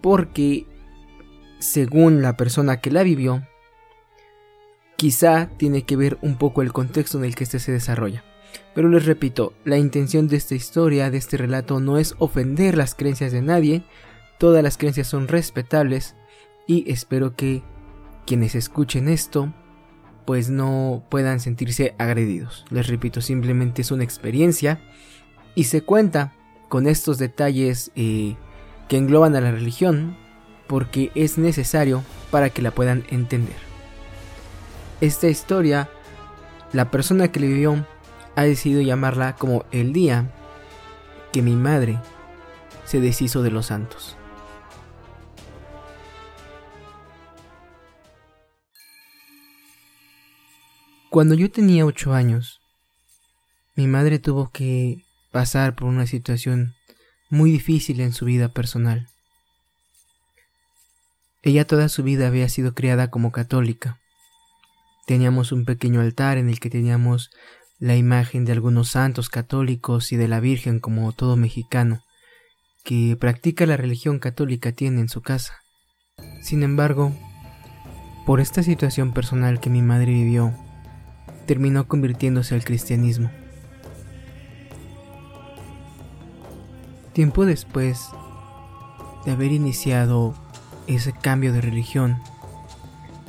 porque 0.02 0.66
según 1.60 2.20
la 2.20 2.36
persona 2.36 2.80
que 2.80 2.90
la 2.90 3.04
vivió, 3.04 3.46
quizá 4.96 5.50
tiene 5.56 5.82
que 5.82 5.94
ver 5.94 6.18
un 6.20 6.36
poco 6.36 6.62
el 6.62 6.72
contexto 6.72 7.16
en 7.16 7.26
el 7.26 7.36
que 7.36 7.44
este 7.44 7.60
se 7.60 7.70
desarrolla. 7.70 8.24
Pero 8.74 8.88
les 8.88 9.06
repito, 9.06 9.52
la 9.64 9.78
intención 9.78 10.26
de 10.26 10.36
esta 10.36 10.56
historia, 10.56 11.12
de 11.12 11.18
este 11.18 11.36
relato, 11.36 11.78
no 11.78 11.96
es 11.96 12.16
ofender 12.18 12.76
las 12.76 12.96
creencias 12.96 13.30
de 13.30 13.42
nadie, 13.42 13.84
todas 14.36 14.64
las 14.64 14.78
creencias 14.78 15.06
son 15.06 15.28
respetables 15.28 16.16
y 16.66 16.90
espero 16.90 17.36
que 17.36 17.62
quienes 18.26 18.56
escuchen 18.56 19.08
esto 19.08 19.54
pues 20.30 20.48
no 20.48 21.02
puedan 21.08 21.40
sentirse 21.40 21.96
agredidos. 21.98 22.64
Les 22.70 22.86
repito, 22.86 23.20
simplemente 23.20 23.82
es 23.82 23.90
una 23.90 24.04
experiencia 24.04 24.80
y 25.56 25.64
se 25.64 25.82
cuenta 25.82 26.34
con 26.68 26.86
estos 26.86 27.18
detalles 27.18 27.90
eh, 27.96 28.36
que 28.88 28.96
engloban 28.96 29.34
a 29.34 29.40
la 29.40 29.50
religión 29.50 30.16
porque 30.68 31.10
es 31.16 31.36
necesario 31.36 32.04
para 32.30 32.50
que 32.50 32.62
la 32.62 32.70
puedan 32.70 33.02
entender. 33.10 33.56
Esta 35.00 35.26
historia, 35.26 35.90
la 36.72 36.92
persona 36.92 37.32
que 37.32 37.40
le 37.40 37.48
vivió 37.48 37.84
ha 38.36 38.44
decidido 38.44 38.82
llamarla 38.82 39.34
como 39.34 39.64
el 39.72 39.92
día 39.92 40.30
que 41.32 41.42
mi 41.42 41.56
madre 41.56 41.98
se 42.84 43.00
deshizo 43.00 43.42
de 43.42 43.50
los 43.50 43.66
santos. 43.66 44.16
Cuando 51.10 51.34
yo 51.34 51.50
tenía 51.50 51.84
ocho 51.84 52.14
años, 52.14 52.60
mi 53.76 53.86
madre 53.86 54.18
tuvo 54.18 54.50
que 54.50 55.04
pasar 55.32 55.74
por 55.74 55.88
una 55.88 56.06
situación 56.06 56.74
muy 57.28 57.50
difícil 57.50 58.00
en 58.00 58.12
su 58.12 58.24
vida 58.24 58.48
personal. 58.48 59.08
Ella 61.42 61.66
toda 61.66 61.88
su 61.88 62.02
vida 62.02 62.26
había 62.26 62.48
sido 62.48 62.74
criada 62.74 63.10
como 63.10 63.32
católica, 63.32 64.00
Teníamos 65.10 65.50
un 65.50 65.64
pequeño 65.64 66.00
altar 66.00 66.38
en 66.38 66.48
el 66.48 66.60
que 66.60 66.70
teníamos 66.70 67.30
la 67.80 67.96
imagen 67.96 68.44
de 68.44 68.52
algunos 68.52 68.90
santos 68.90 69.28
católicos 69.28 70.12
y 70.12 70.16
de 70.16 70.28
la 70.28 70.38
Virgen 70.38 70.78
como 70.78 71.10
todo 71.10 71.34
mexicano 71.34 72.04
que 72.84 73.16
practica 73.18 73.66
la 73.66 73.76
religión 73.76 74.20
católica 74.20 74.70
tiene 74.70 75.00
en 75.00 75.08
su 75.08 75.20
casa. 75.20 75.54
Sin 76.42 76.62
embargo, 76.62 77.12
por 78.24 78.38
esta 78.38 78.62
situación 78.62 79.12
personal 79.12 79.58
que 79.58 79.68
mi 79.68 79.82
madre 79.82 80.12
vivió, 80.12 80.54
terminó 81.50 81.88
convirtiéndose 81.88 82.54
al 82.54 82.62
cristianismo. 82.62 83.28
Tiempo 87.12 87.44
después 87.44 88.06
de 89.24 89.32
haber 89.32 89.50
iniciado 89.50 90.32
ese 90.86 91.12
cambio 91.12 91.52
de 91.52 91.60
religión, 91.60 92.18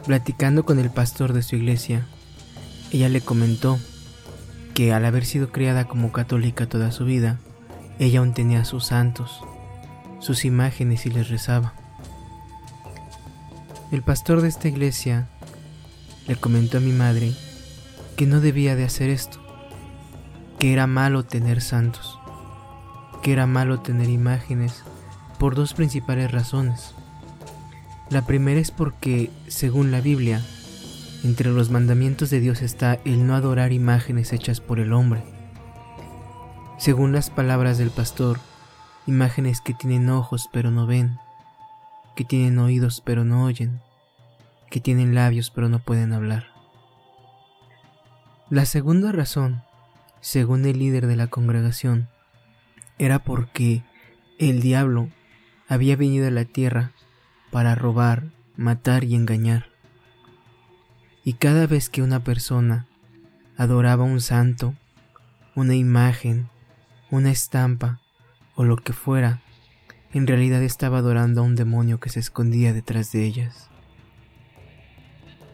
platicando 0.06 0.66
con 0.66 0.78
el 0.78 0.92
pastor 0.92 1.34
de 1.34 1.42
su 1.42 1.56
iglesia, 1.56 2.06
ella 2.92 3.10
le 3.10 3.22
comentó 3.22 3.80
que 4.76 4.94
al 4.94 5.04
haber 5.06 5.26
sido 5.26 5.52
criada 5.52 5.86
como 5.86 6.12
católica 6.12 6.70
toda 6.70 6.92
su 6.92 7.06
vida, 7.06 7.40
ella 7.98 8.20
aún 8.20 8.36
tenía 8.36 8.66
sus 8.66 8.86
santos, 8.86 9.42
sus 10.20 10.46
imágenes 10.46 11.08
y 11.08 11.10
les 11.10 11.30
rezaba. 11.30 11.74
El 13.92 14.04
pastor 14.04 14.42
de 14.42 14.50
esta 14.50 14.68
iglesia 14.68 15.28
le 16.28 16.36
comentó 16.36 16.78
a 16.78 16.82
mi 16.82 16.92
madre 16.92 17.34
que 18.22 18.28
no 18.28 18.40
debía 18.40 18.76
de 18.76 18.84
hacer 18.84 19.10
esto, 19.10 19.40
que 20.60 20.74
era 20.74 20.86
malo 20.86 21.24
tener 21.24 21.60
santos, 21.60 22.20
que 23.24 23.34
era 23.34 23.48
malo 23.48 23.80
tener 23.80 24.12
imágenes 24.12 24.84
por 25.40 25.56
dos 25.56 25.74
principales 25.74 26.32
razones. 26.32 26.94
La 28.12 28.24
primera 28.28 28.60
es 28.60 28.70
porque, 28.70 29.32
según 29.48 29.90
la 29.90 30.02
Biblia, 30.02 30.40
entre 31.24 31.50
los 31.50 31.72
mandamientos 31.72 32.30
de 32.30 32.42
Dios 32.42 32.62
está 32.62 33.00
el 33.06 33.26
no 33.26 33.34
adorar 33.34 33.74
imágenes 33.74 34.34
hechas 34.34 34.62
por 34.62 34.80
el 34.80 34.94
hombre. 34.94 35.24
Según 36.78 37.14
las 37.14 37.32
palabras 37.32 37.80
del 37.80 37.90
pastor, 37.90 38.38
imágenes 39.08 39.62
que 39.62 39.74
tienen 39.74 40.12
ojos 40.12 40.48
pero 40.54 40.70
no 40.70 40.86
ven, 40.86 41.18
que 42.16 42.24
tienen 42.24 42.60
oídos 42.60 43.02
pero 43.04 43.26
no 43.26 43.46
oyen, 43.46 43.82
que 44.70 44.80
tienen 44.80 45.16
labios 45.16 45.50
pero 45.50 45.70
no 45.70 45.80
pueden 45.80 46.14
hablar. 46.14 46.51
La 48.52 48.66
segunda 48.66 49.14
razón, 49.14 49.64
según 50.20 50.66
el 50.66 50.78
líder 50.78 51.08
de 51.08 51.16
la 51.16 51.28
congregación, 51.28 52.10
era 52.98 53.20
porque 53.20 53.82
el 54.40 54.60
diablo 54.60 55.08
había 55.70 55.96
venido 55.96 56.28
a 56.28 56.32
la 56.32 56.44
tierra 56.44 56.92
para 57.50 57.76
robar, 57.76 58.26
matar 58.58 59.06
y 59.06 59.16
engañar. 59.16 59.68
Y 61.24 61.36
cada 61.36 61.66
vez 61.66 61.90
que 61.90 62.02
una 62.02 62.26
persona 62.26 62.88
adoraba 63.56 64.04
un 64.04 64.20
santo, 64.20 64.76
una 65.56 65.76
imagen, 65.76 66.50
una 67.10 67.32
estampa 67.32 68.02
o 68.56 68.66
lo 68.66 68.76
que 68.76 68.92
fuera, 68.92 69.40
en 70.12 70.28
realidad 70.28 70.62
estaba 70.62 70.98
adorando 70.98 71.40
a 71.40 71.46
un 71.46 71.56
demonio 71.56 72.02
que 72.02 72.10
se 72.10 72.20
escondía 72.20 72.74
detrás 72.74 73.14
de 73.14 73.24
ellas. 73.24 73.71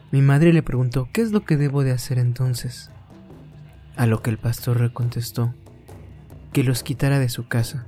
Mi 0.09 0.21
madre 0.21 0.53
le 0.53 0.63
preguntó 0.63 1.09
qué 1.11 1.21
es 1.21 1.31
lo 1.31 1.43
que 1.43 1.57
debo 1.57 1.83
de 1.83 1.91
hacer 1.91 2.17
entonces, 2.17 2.89
a 3.97 4.05
lo 4.05 4.21
que 4.21 4.29
el 4.29 4.37
pastor 4.37 4.79
le 4.79 4.93
contestó 4.93 5.53
que 6.53 6.63
los 6.63 6.81
quitara 6.81 7.19
de 7.19 7.27
su 7.27 7.49
casa 7.49 7.87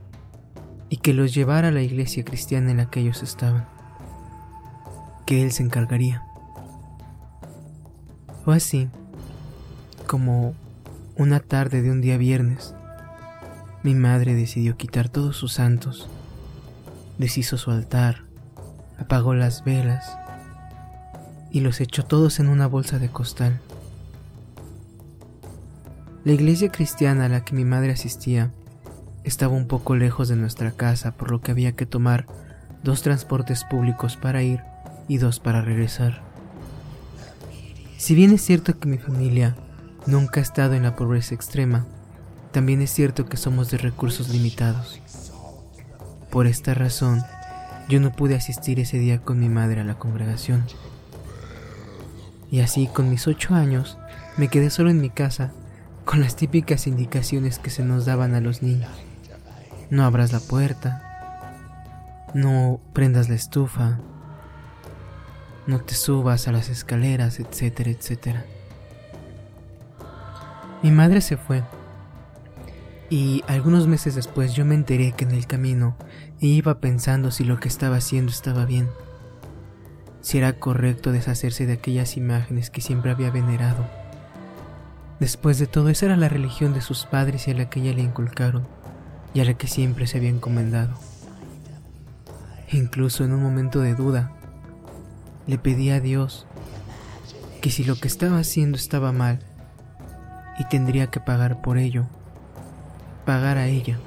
y 0.89 0.97
que 0.97 1.13
los 1.13 1.33
llevara 1.33 1.69
a 1.69 1.71
la 1.71 1.81
iglesia 1.81 2.25
cristiana 2.25 2.71
en 2.71 2.77
la 2.77 2.89
que 2.89 2.99
ellos 2.99 3.23
estaban, 3.23 3.69
que 5.25 5.41
él 5.41 5.53
se 5.53 5.63
encargaría. 5.63 6.23
Fue 8.43 8.57
así 8.57 8.89
como 10.05 10.55
una 11.15 11.39
tarde 11.39 11.81
de 11.81 11.91
un 11.91 12.01
día 12.01 12.17
viernes, 12.17 12.75
mi 13.81 13.93
madre 13.95 14.35
decidió 14.35 14.75
quitar 14.75 15.07
todos 15.07 15.37
sus 15.37 15.53
santos, 15.53 16.09
deshizo 17.17 17.57
su 17.57 17.71
altar, 17.71 18.23
apagó 18.97 19.33
las 19.35 19.63
velas 19.63 20.17
y 21.51 21.61
los 21.61 21.81
echó 21.81 22.05
todos 22.05 22.39
en 22.39 22.49
una 22.49 22.67
bolsa 22.67 22.99
de 22.99 23.09
costal. 23.09 23.59
La 26.23 26.33
iglesia 26.33 26.69
cristiana 26.69 27.25
a 27.25 27.29
la 27.29 27.45
que 27.45 27.55
mi 27.55 27.65
madre 27.65 27.91
asistía 27.91 28.51
estaba 29.23 29.53
un 29.53 29.67
poco 29.67 29.95
lejos 29.95 30.27
de 30.27 30.35
nuestra 30.35 30.71
casa, 30.71 31.11
por 31.11 31.31
lo 31.31 31.41
que 31.41 31.51
había 31.51 31.73
que 31.73 31.85
tomar 31.85 32.25
dos 32.83 33.01
transportes 33.01 33.63
públicos 33.63 34.17
para 34.17 34.43
ir 34.43 34.61
y 35.07 35.17
dos 35.17 35.39
para 35.39 35.61
regresar. 35.61 36.21
Si 37.97 38.15
bien 38.15 38.31
es 38.31 38.41
cierto 38.41 38.79
que 38.79 38.87
mi 38.87 38.97
familia 38.97 39.55
nunca 40.05 40.39
ha 40.39 40.43
estado 40.43 40.73
en 40.73 40.83
la 40.83 40.95
pobreza 40.95 41.35
extrema, 41.35 41.85
también 42.51 42.81
es 42.81 42.91
cierto 42.91 43.25
que 43.25 43.37
somos 43.37 43.69
de 43.69 43.77
recursos 43.77 44.29
limitados. 44.29 44.99
Por 46.31 46.47
esta 46.47 46.73
razón, 46.73 47.23
yo 47.89 47.99
no 47.99 48.11
pude 48.11 48.35
asistir 48.35 48.79
ese 48.79 48.97
día 48.97 49.19
con 49.21 49.39
mi 49.39 49.49
madre 49.49 49.81
a 49.81 49.83
la 49.83 49.97
congregación. 49.97 50.63
Y 52.51 52.61
así, 52.61 52.87
con 52.87 53.09
mis 53.09 53.27
ocho 53.27 53.53
años, 53.53 53.97
me 54.37 54.47
quedé 54.47 54.69
solo 54.69 54.89
en 54.89 55.01
mi 55.01 55.09
casa, 55.09 55.51
con 56.05 56.19
las 56.21 56.35
típicas 56.35 56.87
indicaciones 56.87 57.59
que 57.59 57.69
se 57.69 57.83
nos 57.83 58.05
daban 58.05 58.33
a 58.33 58.41
los 58.41 58.61
niños. 58.63 58.91
No 59.89 60.03
abras 60.03 60.31
la 60.31 60.39
puerta, 60.39 61.03
no 62.33 62.79
prendas 62.93 63.29
la 63.29 63.35
estufa, 63.35 63.99
no 65.67 65.79
te 65.79 65.93
subas 65.93 66.47
a 66.47 66.51
las 66.51 66.69
escaleras, 66.69 67.39
etcétera, 67.39 67.91
etcétera. 67.91 68.45
Mi 70.81 70.91
madre 70.91 71.21
se 71.21 71.37
fue 71.37 71.63
y 73.09 73.43
algunos 73.47 73.87
meses 73.87 74.15
después 74.15 74.53
yo 74.53 74.65
me 74.65 74.75
enteré 74.75 75.11
que 75.11 75.25
en 75.25 75.31
el 75.31 75.45
camino 75.45 75.95
iba 76.39 76.79
pensando 76.79 77.31
si 77.31 77.43
lo 77.43 77.59
que 77.59 77.67
estaba 77.67 77.97
haciendo 77.97 78.31
estaba 78.31 78.65
bien, 78.65 78.89
si 80.21 80.37
era 80.37 80.53
correcto 80.53 81.11
deshacerse 81.11 81.65
de 81.65 81.73
aquellas 81.73 82.17
imágenes 82.17 82.69
que 82.69 82.81
siempre 82.81 83.11
había 83.11 83.31
venerado. 83.31 83.85
Después 85.19 85.59
de 85.59 85.67
todo, 85.67 85.89
esa 85.89 86.05
era 86.05 86.17
la 86.17 86.29
religión 86.29 86.73
de 86.73 86.81
sus 86.81 87.05
padres 87.05 87.47
y 87.47 87.51
a 87.51 87.53
la 87.53 87.69
que 87.69 87.81
ella 87.81 87.93
le 87.93 88.03
inculcaron, 88.03 88.65
y 89.33 89.41
a 89.41 89.45
la 89.45 89.53
que 89.53 89.67
siempre 89.67 90.07
se 90.07 90.17
había 90.17 90.29
encomendado. 90.29 90.97
incluso 92.71 93.23
en 93.23 93.33
un 93.33 93.41
momento 93.41 93.81
de 93.81 93.95
duda, 93.95 94.31
le 95.47 95.57
pedí 95.57 95.89
a 95.89 95.99
Dios 95.99 96.45
que 97.61 97.71
si 97.71 97.83
lo 97.83 97.95
que 97.95 98.07
estaba 98.07 98.37
haciendo 98.37 98.77
estaba 98.77 99.11
mal 99.11 99.39
y 100.59 100.65
tendría 100.65 101.07
que 101.07 101.19
pagar 101.19 101.61
por 101.61 101.79
ello, 101.79 102.05
pagar 103.25 103.57
a 103.57 103.67
ella, 103.67 103.97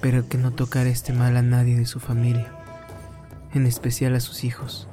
pero 0.00 0.28
que 0.28 0.36
no 0.36 0.50
tocara 0.50 0.90
este 0.90 1.12
mal 1.12 1.36
a 1.36 1.42
nadie 1.42 1.76
de 1.76 1.86
su 1.86 2.00
familia, 2.00 2.52
en 3.54 3.66
especial 3.66 4.14
a 4.16 4.20
sus 4.20 4.42
hijos. 4.42 4.88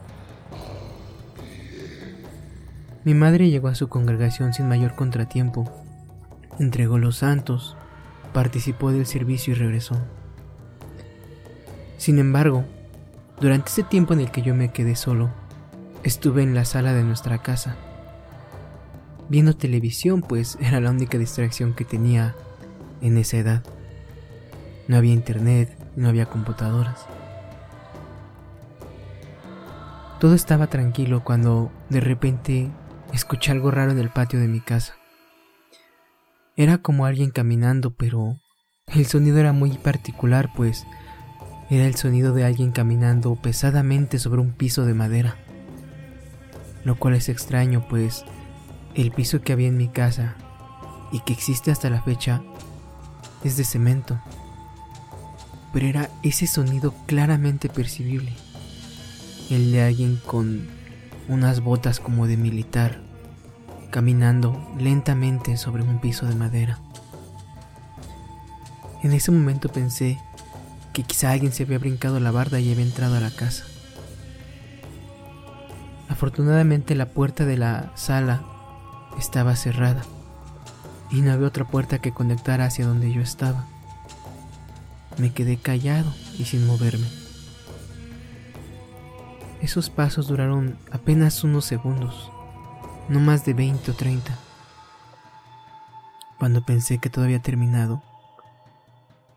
Mi 3.06 3.14
madre 3.14 3.50
llegó 3.50 3.68
a 3.68 3.76
su 3.76 3.90
congregación 3.90 4.54
sin 4.54 4.70
mayor 4.70 4.96
contratiempo, 4.96 5.70
entregó 6.58 6.98
los 6.98 7.18
santos, 7.18 7.76
participó 8.32 8.94
del 8.94 9.06
servicio 9.06 9.54
y 9.54 9.58
regresó. 9.58 9.98
Sin 11.98 12.18
embargo, 12.18 12.64
durante 13.42 13.70
ese 13.70 13.84
tiempo 13.84 14.14
en 14.14 14.22
el 14.22 14.32
que 14.32 14.42
yo 14.42 14.56
me 14.56 14.72
quedé 14.72 14.96
solo, 14.96 15.32
estuve 16.04 16.44
en 16.44 16.56
la 16.56 16.64
sala 16.64 16.94
de 16.94 17.04
nuestra 17.04 17.40
casa, 17.40 17.76
viendo 19.28 19.54
televisión, 19.54 20.22
pues 20.22 20.58
era 20.62 20.80
la 20.80 20.92
única 20.92 21.18
distracción 21.18 21.74
que 21.74 21.84
tenía 21.84 22.36
en 23.02 23.18
esa 23.18 23.38
edad. 23.38 23.64
No 24.88 24.96
había 24.96 25.14
internet, 25.14 25.78
no 25.98 26.08
había 26.08 26.26
computadoras. 26.26 27.06
Todo 30.22 30.36
estaba 30.36 30.68
tranquilo 30.68 31.22
cuando 31.22 31.70
de 31.90 32.00
repente 32.00 32.72
escuché 33.14 33.52
algo 33.52 33.72
raro 33.72 33.92
en 33.92 34.00
el 34.00 34.10
patio 34.10 34.40
de 34.40 34.48
mi 34.48 34.60
casa. 34.60 34.96
Era 36.58 36.80
como 36.80 37.06
alguien 37.06 37.32
caminando, 37.32 37.92
pero 37.92 38.40
el 38.88 39.06
sonido 39.06 39.38
era 39.38 39.54
muy 39.54 39.78
particular, 39.78 40.52
pues 40.56 40.86
era 41.70 41.86
el 41.86 41.96
sonido 41.96 42.34
de 42.34 42.44
alguien 42.44 42.72
caminando 42.72 43.36
pesadamente 43.36 44.20
sobre 44.20 44.42
un 44.42 44.52
piso 44.52 44.86
de 44.86 44.94
madera. 44.94 45.38
Lo 46.84 46.96
cual 46.96 47.14
es 47.16 47.30
extraño, 47.30 47.88
pues 47.88 48.26
el 48.96 49.12
piso 49.12 49.42
que 49.42 49.54
había 49.54 49.70
en 49.70 49.78
mi 49.78 49.88
casa 49.88 50.36
y 51.12 51.20
que 51.22 51.34
existe 51.34 51.72
hasta 51.72 51.90
la 51.90 52.02
fecha 52.02 52.42
es 53.44 53.58
de 53.58 53.64
cemento, 53.64 54.20
pero 55.72 55.88
era 55.88 56.10
ese 56.24 56.48
sonido 56.48 56.94
claramente 57.08 57.70
percibible, 57.70 58.34
el 59.50 59.72
de 59.72 59.82
alguien 59.82 60.20
con 60.26 60.68
unas 61.28 61.62
botas 61.62 62.00
como 62.00 62.28
de 62.28 62.38
militar, 62.38 63.02
caminando 63.92 64.60
lentamente 64.78 65.58
sobre 65.58 65.84
un 65.84 66.00
piso 66.00 66.26
de 66.26 66.36
madera. 66.36 66.80
En 69.04 69.12
ese 69.14 69.32
momento 69.32 69.70
pensé 69.70 70.20
que 70.94 71.04
quizá 71.04 71.32
alguien 71.32 71.52
se 71.52 71.64
había 71.64 71.80
brincado 71.80 72.20
la 72.20 72.32
barda 72.32 72.60
y 72.60 72.72
había 72.72 72.86
entrado 72.86 73.16
a 73.16 73.20
la 73.20 73.32
casa. 73.32 73.66
Afortunadamente 76.10 76.96
la 76.96 77.08
puerta 77.08 77.46
de 77.46 77.58
la 77.58 77.92
sala 77.96 78.44
estaba 79.18 79.56
cerrada 79.56 80.04
y 81.12 81.22
no 81.22 81.32
había 81.32 81.48
otra 81.48 81.66
puerta 81.66 82.00
que 82.00 82.12
conectara 82.12 82.66
hacia 82.66 82.86
donde 82.86 83.12
yo 83.12 83.22
estaba. 83.22 83.66
Me 85.18 85.34
quedé 85.34 85.58
callado 85.58 86.14
y 86.38 86.46
sin 86.46 86.66
moverme. 86.66 87.23
Esos 89.64 89.90
pasos 89.90 90.28
duraron 90.28 90.78
apenas 90.92 91.42
unos 91.46 91.64
segundos, 91.64 92.30
no 93.08 93.22
más 93.22 93.46
de 93.46 93.54
20 93.54 93.92
o 93.92 93.94
30. 93.94 94.38
Cuando 96.38 96.66
pensé 96.66 96.98
que 96.98 97.10
todo 97.10 97.24
había 97.24 97.42
terminado, 97.42 98.04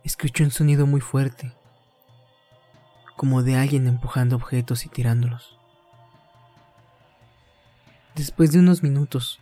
escuché 0.03 0.43
un 0.43 0.51
sonido 0.51 0.85
muy 0.85 1.01
fuerte, 1.01 1.53
como 3.15 3.45
de 3.45 3.55
alguien 3.55 3.87
empujando 3.87 4.35
objetos 4.35 4.85
y 4.85 4.89
tirándolos. 4.89 5.61
Después 8.17 8.51
de 8.51 8.59
unos 8.59 8.83
minutos, 8.83 9.39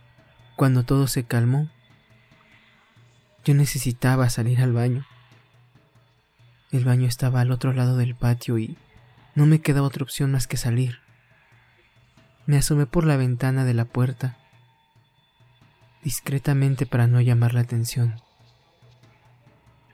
cuando 0.55 0.83
todo 0.83 1.07
se 1.07 1.23
calmó, 1.23 1.67
yo 3.43 3.55
necesitaba 3.55 4.29
salir 4.29 4.61
al 4.61 4.73
baño. 4.73 5.03
El 6.71 6.85
baño 6.85 7.07
estaba 7.07 7.41
al 7.41 7.51
otro 7.51 7.73
lado 7.73 7.97
del 7.97 8.13
patio 8.13 8.59
y 8.59 8.77
no 9.35 9.45
me 9.45 9.59
quedaba 9.59 9.87
otra 9.87 10.03
opción 10.03 10.31
más 10.31 10.47
que 10.47 10.57
salir. 10.57 10.99
Me 12.45 12.57
asomé 12.57 12.85
por 12.85 13.05
la 13.05 13.17
ventana 13.17 13.65
de 13.65 13.73
la 13.73 13.85
puerta, 13.85 14.37
discretamente 16.03 16.85
para 16.85 17.07
no 17.07 17.21
llamar 17.21 17.53
la 17.53 17.61
atención. 17.61 18.15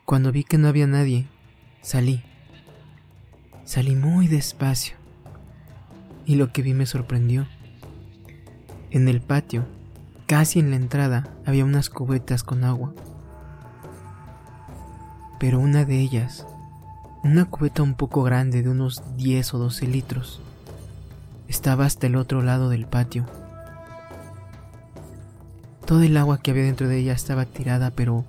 Cuando 0.05 0.31
vi 0.31 0.43
que 0.43 0.57
no 0.57 0.67
había 0.67 0.87
nadie, 0.87 1.27
salí. 1.81 2.23
Salí 3.65 3.95
muy 3.95 4.27
despacio 4.27 4.95
y 6.25 6.35
lo 6.35 6.51
que 6.51 6.61
vi 6.61 6.73
me 6.73 6.85
sorprendió. 6.85 7.47
En 8.89 9.07
el 9.07 9.21
patio, 9.21 9.65
casi 10.27 10.59
en 10.59 10.69
la 10.69 10.75
entrada, 10.75 11.33
había 11.45 11.65
unas 11.65 11.89
cubetas 11.89 12.43
con 12.43 12.63
agua 12.63 12.93
pero 15.41 15.59
una 15.59 15.85
de 15.85 15.99
ellas, 15.99 16.45
una 17.23 17.45
cubeta 17.45 17.83
un 17.83 17.93
poco 17.93 18.23
grande 18.23 18.63
de 18.63 18.69
unos 18.69 19.03
10 19.17 19.53
o 19.53 19.59
12 19.59 19.85
litros, 19.85 20.41
estaba 21.47 21.85
hasta 21.85 22.07
el 22.07 22.15
otro 22.15 22.41
lado 22.41 22.69
del 22.69 22.87
patio. 22.87 23.27
Todo 25.85 26.01
el 26.01 26.17
agua 26.17 26.39
que 26.39 26.51
había 26.51 26.63
dentro 26.63 26.87
de 26.87 26.97
ella 26.97 27.13
estaba 27.13 27.45
tirada, 27.45 27.91
pero 27.91 28.25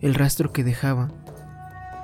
el 0.00 0.14
rastro 0.14 0.52
que 0.52 0.62
dejaba 0.62 1.10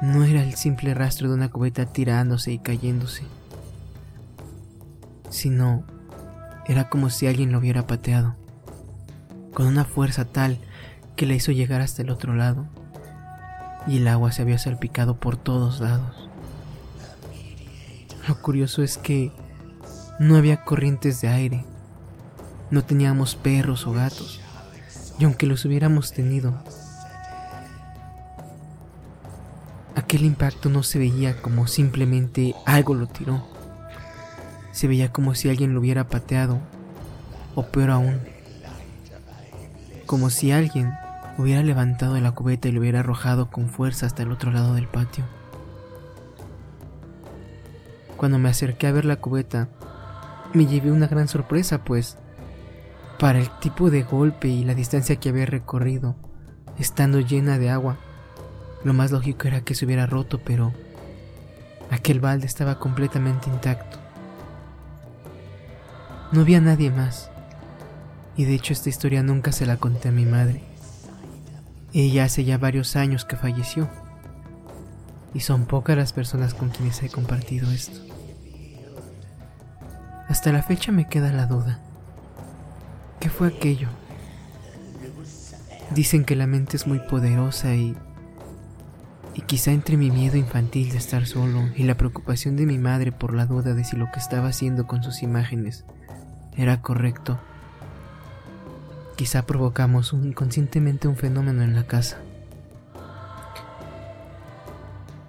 no 0.02 0.24
era 0.24 0.42
el 0.42 0.54
simple 0.54 0.92
rastro 0.92 1.28
de 1.28 1.34
una 1.34 1.50
cubeta 1.50 1.86
tirándose 1.86 2.52
y 2.52 2.58
cayéndose, 2.58 3.22
sino 5.30 5.84
era 6.66 6.88
como 6.88 7.10
si 7.10 7.28
alguien 7.28 7.52
lo 7.52 7.58
hubiera 7.58 7.86
pateado, 7.86 8.34
con 9.52 9.66
una 9.66 9.84
fuerza 9.84 10.24
tal 10.24 10.58
que 11.14 11.26
le 11.26 11.36
hizo 11.36 11.52
llegar 11.52 11.80
hasta 11.80 12.02
el 12.02 12.10
otro 12.10 12.34
lado 12.34 12.66
y 13.86 13.98
el 13.98 14.08
agua 14.08 14.32
se 14.32 14.42
había 14.42 14.58
salpicado 14.58 15.16
por 15.16 15.36
todos 15.36 15.80
lados. 15.80 16.23
Lo 18.26 18.40
curioso 18.40 18.82
es 18.82 18.96
que 18.96 19.32
no 20.18 20.36
había 20.36 20.64
corrientes 20.64 21.20
de 21.20 21.28
aire, 21.28 21.64
no 22.70 22.82
teníamos 22.82 23.34
perros 23.34 23.86
o 23.86 23.92
gatos, 23.92 24.40
y 25.18 25.24
aunque 25.24 25.46
los 25.46 25.66
hubiéramos 25.66 26.12
tenido, 26.12 26.54
aquel 29.94 30.24
impacto 30.24 30.70
no 30.70 30.82
se 30.82 30.98
veía 30.98 31.42
como 31.42 31.66
simplemente 31.66 32.54
algo 32.64 32.94
lo 32.94 33.08
tiró, 33.08 33.46
se 34.72 34.88
veía 34.88 35.12
como 35.12 35.34
si 35.34 35.50
alguien 35.50 35.74
lo 35.74 35.80
hubiera 35.80 36.08
pateado, 36.08 36.60
o 37.54 37.66
peor 37.66 37.90
aún, 37.90 38.20
como 40.06 40.30
si 40.30 40.50
alguien 40.50 40.94
hubiera 41.36 41.62
levantado 41.62 42.18
la 42.20 42.32
cubeta 42.32 42.68
y 42.68 42.72
lo 42.72 42.80
hubiera 42.80 43.00
arrojado 43.00 43.50
con 43.50 43.68
fuerza 43.68 44.06
hasta 44.06 44.22
el 44.22 44.32
otro 44.32 44.50
lado 44.50 44.74
del 44.74 44.88
patio. 44.88 45.24
Cuando 48.16 48.38
me 48.38 48.48
acerqué 48.48 48.86
a 48.86 48.92
ver 48.92 49.04
la 49.04 49.16
cubeta, 49.16 49.68
me 50.52 50.66
llevé 50.66 50.92
una 50.92 51.08
gran 51.08 51.28
sorpresa, 51.28 51.84
pues, 51.84 52.16
para 53.18 53.38
el 53.38 53.50
tipo 53.60 53.90
de 53.90 54.02
golpe 54.02 54.48
y 54.48 54.64
la 54.64 54.74
distancia 54.74 55.16
que 55.16 55.28
había 55.28 55.46
recorrido, 55.46 56.16
estando 56.78 57.20
llena 57.20 57.58
de 57.58 57.70
agua, 57.70 57.96
lo 58.84 58.92
más 58.92 59.10
lógico 59.10 59.48
era 59.48 59.62
que 59.62 59.74
se 59.74 59.84
hubiera 59.84 60.06
roto, 60.06 60.40
pero 60.44 60.72
aquel 61.90 62.20
balde 62.20 62.46
estaba 62.46 62.78
completamente 62.78 63.50
intacto. 63.50 63.98
No 66.32 66.42
había 66.42 66.60
nadie 66.60 66.90
más, 66.90 67.30
y 68.36 68.44
de 68.44 68.54
hecho 68.54 68.72
esta 68.72 68.88
historia 68.88 69.22
nunca 69.22 69.52
se 69.52 69.66
la 69.66 69.76
conté 69.76 70.08
a 70.08 70.12
mi 70.12 70.24
madre. 70.24 70.62
Ella 71.92 72.24
hace 72.24 72.44
ya 72.44 72.58
varios 72.58 72.96
años 72.96 73.24
que 73.24 73.36
falleció. 73.36 73.88
Y 75.34 75.40
son 75.40 75.66
pocas 75.66 75.96
las 75.96 76.12
personas 76.12 76.54
con 76.54 76.70
quienes 76.70 77.02
he 77.02 77.10
compartido 77.10 77.70
esto. 77.70 78.00
Hasta 80.28 80.52
la 80.52 80.62
fecha 80.62 80.92
me 80.92 81.08
queda 81.08 81.32
la 81.32 81.46
duda. 81.46 81.80
¿Qué 83.20 83.28
fue 83.28 83.48
aquello? 83.48 83.88
Dicen 85.94 86.24
que 86.24 86.36
la 86.36 86.46
mente 86.46 86.76
es 86.76 86.86
muy 86.86 87.00
poderosa 87.00 87.74
y... 87.74 87.96
Y 89.36 89.42
quizá 89.42 89.72
entre 89.72 89.96
mi 89.96 90.12
miedo 90.12 90.36
infantil 90.36 90.92
de 90.92 90.98
estar 90.98 91.26
solo 91.26 91.68
y 91.74 91.82
la 91.82 91.96
preocupación 91.96 92.56
de 92.56 92.66
mi 92.66 92.78
madre 92.78 93.10
por 93.10 93.34
la 93.34 93.46
duda 93.46 93.74
de 93.74 93.82
si 93.82 93.96
lo 93.96 94.10
que 94.12 94.20
estaba 94.20 94.48
haciendo 94.48 94.86
con 94.86 95.02
sus 95.02 95.24
imágenes 95.24 95.84
era 96.56 96.80
correcto, 96.80 97.40
Quizá 99.16 99.46
provocamos 99.46 100.12
inconscientemente 100.12 101.06
un 101.06 101.16
fenómeno 101.16 101.62
en 101.62 101.76
la 101.76 101.86
casa. 101.86 102.18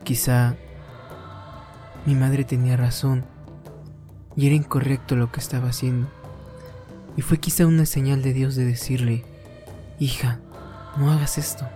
Quizá 0.05 0.55
mi 2.05 2.13
madre 2.13 2.43
tenía 2.43 2.77
razón 2.77 3.25
y 4.35 4.45
era 4.45 4.55
incorrecto 4.55 5.15
lo 5.15 5.31
que 5.31 5.39
estaba 5.39 5.69
haciendo. 5.69 6.07
Y 7.17 7.23
fue 7.23 7.39
quizá 7.39 7.65
una 7.65 7.87
señal 7.87 8.21
de 8.21 8.31
Dios 8.31 8.55
de 8.55 8.65
decirle, 8.65 9.25
hija, 9.99 10.39
no 10.97 11.11
hagas 11.11 11.39
esto. 11.39 11.67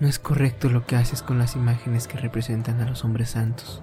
No 0.00 0.08
es 0.08 0.18
correcto 0.18 0.70
lo 0.70 0.86
que 0.86 0.96
haces 0.96 1.22
con 1.22 1.38
las 1.38 1.56
imágenes 1.56 2.08
que 2.08 2.16
representan 2.16 2.80
a 2.80 2.88
los 2.88 3.04
hombres 3.04 3.30
santos. 3.30 3.82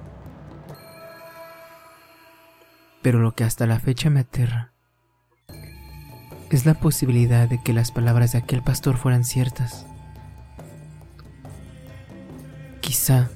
Pero 3.03 3.19
lo 3.19 3.35
que 3.35 3.43
hasta 3.43 3.67
la 3.67 3.79
fecha 3.79 4.09
me 4.09 4.21
aterra 4.21 4.71
es 6.49 6.65
la 6.65 6.73
posibilidad 6.73 7.47
de 7.47 7.61
que 7.61 7.73
las 7.73 7.91
palabras 7.91 8.31
de 8.31 8.39
aquel 8.39 8.63
pastor 8.63 8.97
fueran 8.97 9.23
ciertas. 9.23 9.86
Quizá, 12.87 13.27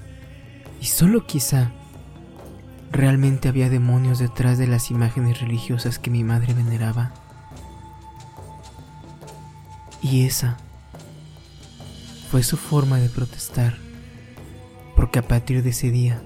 y 0.79 0.85
solo 0.85 1.27
quizá, 1.27 1.71
realmente 2.89 3.49
había 3.49 3.69
demonios 3.69 4.17
detrás 4.17 4.57
de 4.57 4.65
las 4.65 4.91
imágenes 4.91 5.41
religiosas 5.41 5.99
que 5.99 6.09
mi 6.09 6.23
madre 6.23 6.53
veneraba. 6.53 7.11
Y 10.01 10.25
esa 10.25 10.55
fue 12.29 12.43
su 12.43 12.55
forma 12.55 12.99
de 12.99 13.09
protestar, 13.09 13.75
porque 14.95 15.19
a 15.19 15.27
partir 15.27 15.63
de 15.63 15.71
ese 15.71 15.91
día 15.91 16.21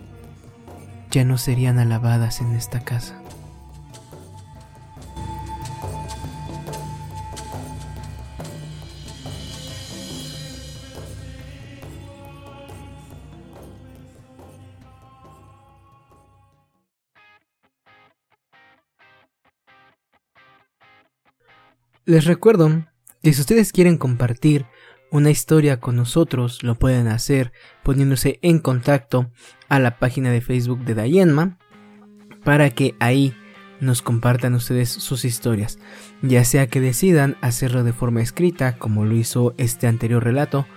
ya 1.09 1.25
no 1.25 1.39
serían 1.39 1.79
alabadas 1.79 2.41
en 2.41 2.51
esta 2.51 2.81
casa. 2.81 3.24
Les 22.07 22.25
recuerdo 22.25 22.85
que 23.23 23.33
si 23.33 23.41
ustedes 23.41 23.71
quieren 23.71 23.97
compartir 23.97 24.67
una 25.09 25.31
historia 25.31 25.79
con 25.79 25.95
nosotros, 25.95 26.61
lo 26.61 26.75
pueden 26.75 27.07
hacer 27.07 27.51
poniéndose 27.81 28.37
en 28.43 28.59
contacto 28.59 29.31
a 29.69 29.79
la 29.79 29.97
página 29.97 30.29
de 30.29 30.41
Facebook 30.41 30.85
de 30.85 30.93
Dayenma 30.93 31.57
para 32.43 32.69
que 32.69 32.93
ahí 32.99 33.33
nos 33.79 34.03
compartan 34.03 34.53
ustedes 34.53 34.89
sus 34.89 35.25
historias, 35.25 35.79
ya 36.21 36.45
sea 36.45 36.67
que 36.67 36.79
decidan 36.79 37.37
hacerlo 37.41 37.83
de 37.83 37.91
forma 37.91 38.21
escrita, 38.21 38.77
como 38.77 39.03
lo 39.03 39.15
hizo 39.15 39.55
este 39.57 39.87
anterior 39.87 40.23
relato, 40.23 40.67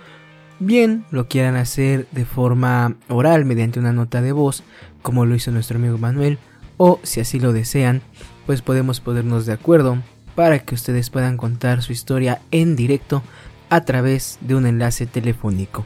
bien 0.59 1.05
lo 1.11 1.27
quieran 1.27 1.57
hacer 1.57 2.07
de 2.11 2.25
forma 2.25 2.97
oral 3.07 3.45
mediante 3.45 3.79
una 3.79 3.93
nota 3.93 4.23
de 4.23 4.31
voz, 4.31 4.63
como 5.03 5.27
lo 5.27 5.35
hizo 5.35 5.51
nuestro 5.51 5.77
amigo 5.77 5.99
Manuel, 5.99 6.39
o 6.77 6.99
si 7.03 7.19
así 7.19 7.39
lo 7.39 7.53
desean, 7.53 8.01
pues 8.47 8.63
podemos 8.63 8.99
ponernos 8.99 9.45
de 9.45 9.53
acuerdo 9.53 10.01
para 10.39 10.59
que 10.59 10.73
ustedes 10.73 11.09
puedan 11.09 11.35
contar 11.35 11.81
su 11.81 11.91
historia 11.91 12.39
en 12.51 12.77
directo 12.77 13.23
a 13.69 13.81
través 13.81 14.37
de 14.39 14.55
un 14.55 14.65
enlace 14.65 15.05
telefónico. 15.05 15.85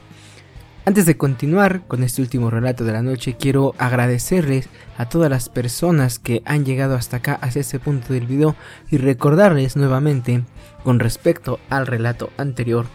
Antes 0.86 1.08
de 1.08 1.18
continuar 1.18 1.82
con 1.88 2.04
este 2.04 2.22
último 2.22 2.52
relato 2.52 2.84
de 2.84 2.92
la 2.92 3.02
noche, 3.02 3.36
quiero 3.36 3.74
agradecerles 3.80 4.70
a 5.00 5.10
todas 5.10 5.32
las 5.32 5.50
personas 5.50 6.20
que 6.20 6.44
han 6.46 6.66
llegado 6.66 6.94
hasta 6.94 7.18
acá, 7.18 7.34
hacia 7.42 7.62
este 7.62 7.80
punto 7.80 8.13
del 8.13 8.28
video, 8.28 8.56
y 8.92 8.98
recordarles 8.98 9.76
nuevamente, 9.76 10.44
con 10.84 11.00
respecto 11.00 11.60
al 11.72 11.88
relato 11.88 12.30
anterior, 12.38 12.86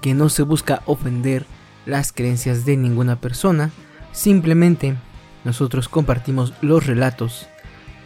que 0.00 0.14
no 0.14 0.28
se 0.28 0.44
busca 0.44 0.82
ofender 0.86 1.44
las 1.86 2.12
creencias 2.12 2.64
de 2.64 2.76
ninguna 2.76 3.20
persona, 3.20 3.72
simplemente 4.12 4.94
nosotros 5.42 5.88
compartimos 5.88 6.54
los 6.62 6.86
relatos 6.86 7.48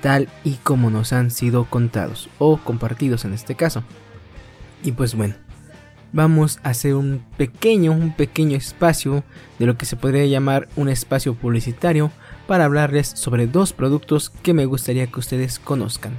tal 0.01 0.29
y 0.45 0.55
como 0.55 0.91
nos 0.91 1.13
han 1.13 1.31
sido 1.31 1.65
contados 1.65 2.29
o 2.39 2.57
compartidos 2.59 3.25
en 3.25 3.35
este 3.35 3.55
caso. 3.55 3.83
Y 4.83 4.93
pues 4.93 5.15
bueno, 5.15 5.35
vamos 6.13 6.59
a 6.63 6.71
hacer 6.71 6.95
un 6.95 7.23
pequeño, 7.37 7.93
un 7.93 8.15
pequeño 8.15 8.57
espacio 8.57 9.25
de 9.59 9.67
lo 9.67 9.77
que 9.77 9.87
se 9.87 9.97
podría 9.97 10.27
llamar 10.27 10.69
un 10.77 10.89
espacio 10.89 11.35
publicitario 11.35 12.11
para 12.47 12.65
hablarles 12.65 13.09
sobre 13.09 13.47
dos 13.47 13.73
productos 13.73 14.31
que 14.31 14.55
me 14.55 14.67
gustaría 14.67 15.07
que 15.07 15.21
ustedes 15.21 15.59
conozcan. 15.59 16.15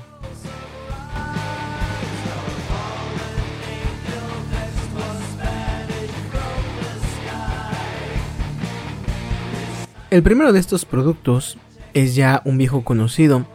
El 10.11 10.23
primero 10.23 10.51
de 10.53 10.59
estos 10.59 10.85
productos 10.85 11.59
es 11.93 12.15
ya 12.15 12.41
un 12.43 12.57
viejo 12.57 12.83
conocido 12.83 13.45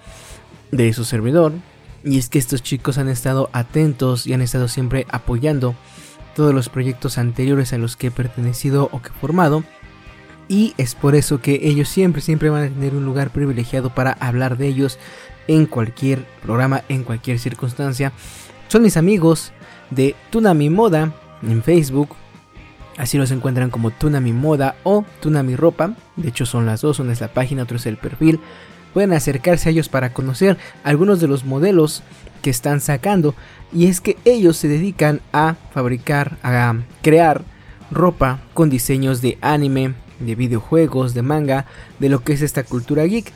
de 0.76 0.92
su 0.92 1.04
servidor, 1.04 1.52
y 2.02 2.18
es 2.18 2.28
que 2.28 2.38
estos 2.38 2.62
chicos 2.62 2.98
han 2.98 3.08
estado 3.08 3.48
atentos 3.52 4.26
y 4.26 4.34
han 4.34 4.42
estado 4.42 4.68
siempre 4.68 5.06
apoyando 5.08 5.74
todos 6.34 6.52
los 6.52 6.68
proyectos 6.68 7.16
anteriores 7.16 7.72
a 7.72 7.78
los 7.78 7.96
que 7.96 8.08
he 8.08 8.10
pertenecido 8.10 8.88
o 8.92 9.00
que 9.00 9.08
he 9.08 9.12
formado. 9.12 9.64
Y 10.48 10.74
es 10.76 10.94
por 10.94 11.14
eso 11.14 11.40
que 11.40 11.60
ellos 11.62 11.88
siempre, 11.88 12.20
siempre 12.20 12.50
van 12.50 12.64
a 12.64 12.68
tener 12.68 12.94
un 12.94 13.04
lugar 13.04 13.30
privilegiado 13.30 13.94
para 13.94 14.12
hablar 14.12 14.58
de 14.58 14.66
ellos 14.66 14.98
en 15.46 15.66
cualquier 15.66 16.26
programa, 16.42 16.82
en 16.88 17.04
cualquier 17.04 17.38
circunstancia. 17.38 18.12
Son 18.68 18.82
mis 18.82 18.96
amigos 18.96 19.52
de 19.90 20.14
Tunami 20.30 20.68
Moda 20.68 21.14
en 21.42 21.62
Facebook. 21.62 22.10
Así 22.98 23.16
los 23.16 23.30
encuentran 23.30 23.70
como 23.70 23.90
Tunami 23.90 24.32
Moda 24.32 24.76
o 24.82 25.04
Tunami 25.20 25.56
Ropa. 25.56 25.94
De 26.16 26.28
hecho 26.28 26.44
son 26.44 26.66
las 26.66 26.82
dos, 26.82 26.98
una 26.98 27.12
es 27.12 27.20
la 27.20 27.32
página, 27.32 27.62
otro 27.62 27.76
es 27.76 27.87
el 27.87 27.96
perfil. 27.96 28.40
Pueden 28.94 29.12
acercarse 29.12 29.68
a 29.68 29.72
ellos 29.72 29.90
para 29.90 30.14
conocer 30.14 30.57
algunos 30.85 31.20
de 31.20 31.26
los 31.26 31.44
modelos 31.44 32.02
que 32.42 32.50
están 32.50 32.80
sacando 32.80 33.35
y 33.72 33.87
es 33.87 34.00
que 34.00 34.16
ellos 34.24 34.57
se 34.57 34.68
dedican 34.68 35.20
a 35.33 35.57
fabricar, 35.72 36.38
a 36.42 36.74
crear 37.02 37.42
ropa 37.90 38.40
con 38.54 38.70
diseños 38.70 39.20
de 39.20 39.37
anime, 39.40 39.94
de 40.20 40.35
videojuegos, 40.35 41.12
de 41.12 41.22
manga, 41.22 41.66
de 41.98 42.09
lo 42.09 42.22
que 42.22 42.35
es 42.35 42.42
esta 42.42 42.62
cultura 42.62 43.04
geek. 43.04 43.33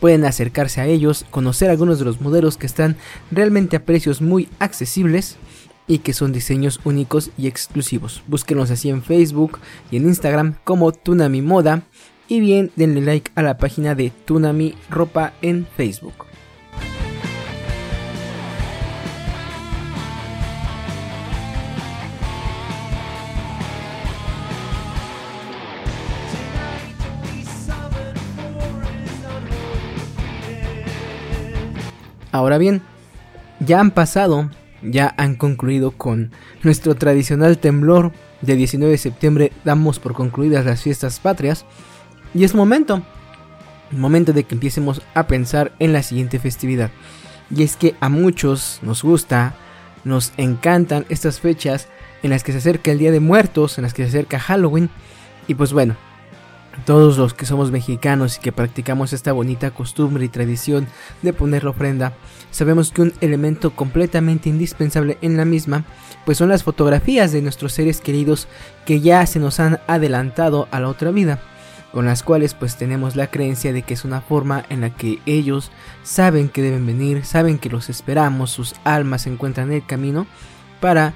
Pueden 0.00 0.24
acercarse 0.24 0.80
a 0.80 0.86
ellos, 0.86 1.24
conocer 1.30 1.70
algunos 1.70 1.98
de 1.98 2.04
los 2.04 2.20
modelos 2.20 2.56
que 2.56 2.66
están 2.66 2.96
realmente 3.30 3.76
a 3.76 3.84
precios 3.84 4.20
muy 4.20 4.48
accesibles 4.58 5.36
y 5.86 5.98
que 5.98 6.12
son 6.12 6.32
diseños 6.32 6.80
únicos 6.84 7.30
y 7.36 7.46
exclusivos. 7.46 8.22
Búsquenos 8.26 8.70
así 8.70 8.88
en 8.88 9.02
Facebook 9.02 9.58
y 9.90 9.98
en 9.98 10.06
Instagram 10.06 10.56
como 10.64 10.92
Tunami 10.92 11.42
Moda 11.42 11.82
y 12.28 12.40
bien 12.40 12.70
denle 12.76 13.00
like 13.00 13.30
a 13.34 13.42
la 13.42 13.58
página 13.58 13.94
de 13.94 14.10
Tunami 14.10 14.74
Ropa 14.90 15.32
en 15.42 15.66
Facebook. 15.76 16.26
Ahora 32.32 32.58
bien, 32.58 32.82
ya 33.60 33.78
han 33.78 33.92
pasado, 33.92 34.50
ya 34.82 35.14
han 35.16 35.36
concluido 35.36 35.92
con 35.92 36.32
nuestro 36.64 36.96
tradicional 36.96 37.58
temblor 37.58 38.10
de 38.40 38.56
19 38.56 38.90
de 38.90 38.98
septiembre, 38.98 39.52
damos 39.64 40.00
por 40.00 40.14
concluidas 40.14 40.66
las 40.66 40.82
fiestas 40.82 41.20
patrias 41.20 41.64
y 42.34 42.42
es 42.42 42.54
momento, 42.54 43.02
momento 43.92 44.32
de 44.32 44.44
que 44.44 44.56
empecemos 44.56 45.02
a 45.14 45.26
pensar 45.26 45.72
en 45.78 45.92
la 45.92 46.02
siguiente 46.02 46.40
festividad. 46.40 46.90
Y 47.54 47.62
es 47.62 47.76
que 47.76 47.94
a 48.00 48.08
muchos 48.08 48.80
nos 48.82 49.02
gusta, 49.02 49.54
nos 50.02 50.32
encantan 50.36 51.06
estas 51.08 51.40
fechas 51.40 51.88
en 52.22 52.30
las 52.30 52.42
que 52.42 52.52
se 52.52 52.58
acerca 52.58 52.90
el 52.90 52.98
Día 52.98 53.12
de 53.12 53.20
Muertos, 53.20 53.78
en 53.78 53.82
las 53.82 53.94
que 53.94 54.02
se 54.02 54.08
acerca 54.08 54.40
Halloween. 54.40 54.90
Y 55.46 55.54
pues 55.54 55.72
bueno, 55.72 55.94
todos 56.86 57.18
los 57.18 57.34
que 57.34 57.46
somos 57.46 57.70
mexicanos 57.70 58.36
y 58.36 58.40
que 58.40 58.50
practicamos 58.50 59.12
esta 59.12 59.32
bonita 59.32 59.70
costumbre 59.70 60.24
y 60.24 60.28
tradición 60.28 60.88
de 61.22 61.32
poner 61.32 61.62
la 61.62 61.70
ofrenda, 61.70 62.14
sabemos 62.50 62.90
que 62.90 63.02
un 63.02 63.12
elemento 63.20 63.76
completamente 63.76 64.48
indispensable 64.48 65.18
en 65.20 65.36
la 65.36 65.44
misma, 65.44 65.84
pues 66.24 66.38
son 66.38 66.48
las 66.48 66.64
fotografías 66.64 67.30
de 67.30 67.42
nuestros 67.42 67.74
seres 67.74 68.00
queridos 68.00 68.48
que 68.86 69.00
ya 69.00 69.24
se 69.26 69.38
nos 69.38 69.60
han 69.60 69.78
adelantado 69.86 70.66
a 70.72 70.80
la 70.80 70.88
otra 70.88 71.12
vida 71.12 71.38
con 71.94 72.06
las 72.06 72.24
cuales 72.24 72.54
pues 72.54 72.76
tenemos 72.76 73.14
la 73.14 73.28
creencia 73.28 73.72
de 73.72 73.82
que 73.82 73.94
es 73.94 74.04
una 74.04 74.20
forma 74.20 74.64
en 74.68 74.80
la 74.80 74.90
que 74.90 75.20
ellos 75.26 75.70
saben 76.02 76.48
que 76.48 76.60
deben 76.60 76.84
venir, 76.84 77.24
saben 77.24 77.56
que 77.56 77.70
los 77.70 77.88
esperamos, 77.88 78.50
sus 78.50 78.74
almas 78.82 79.28
encuentran 79.28 79.68
en 79.68 79.76
el 79.76 79.86
camino 79.86 80.26
para 80.80 81.14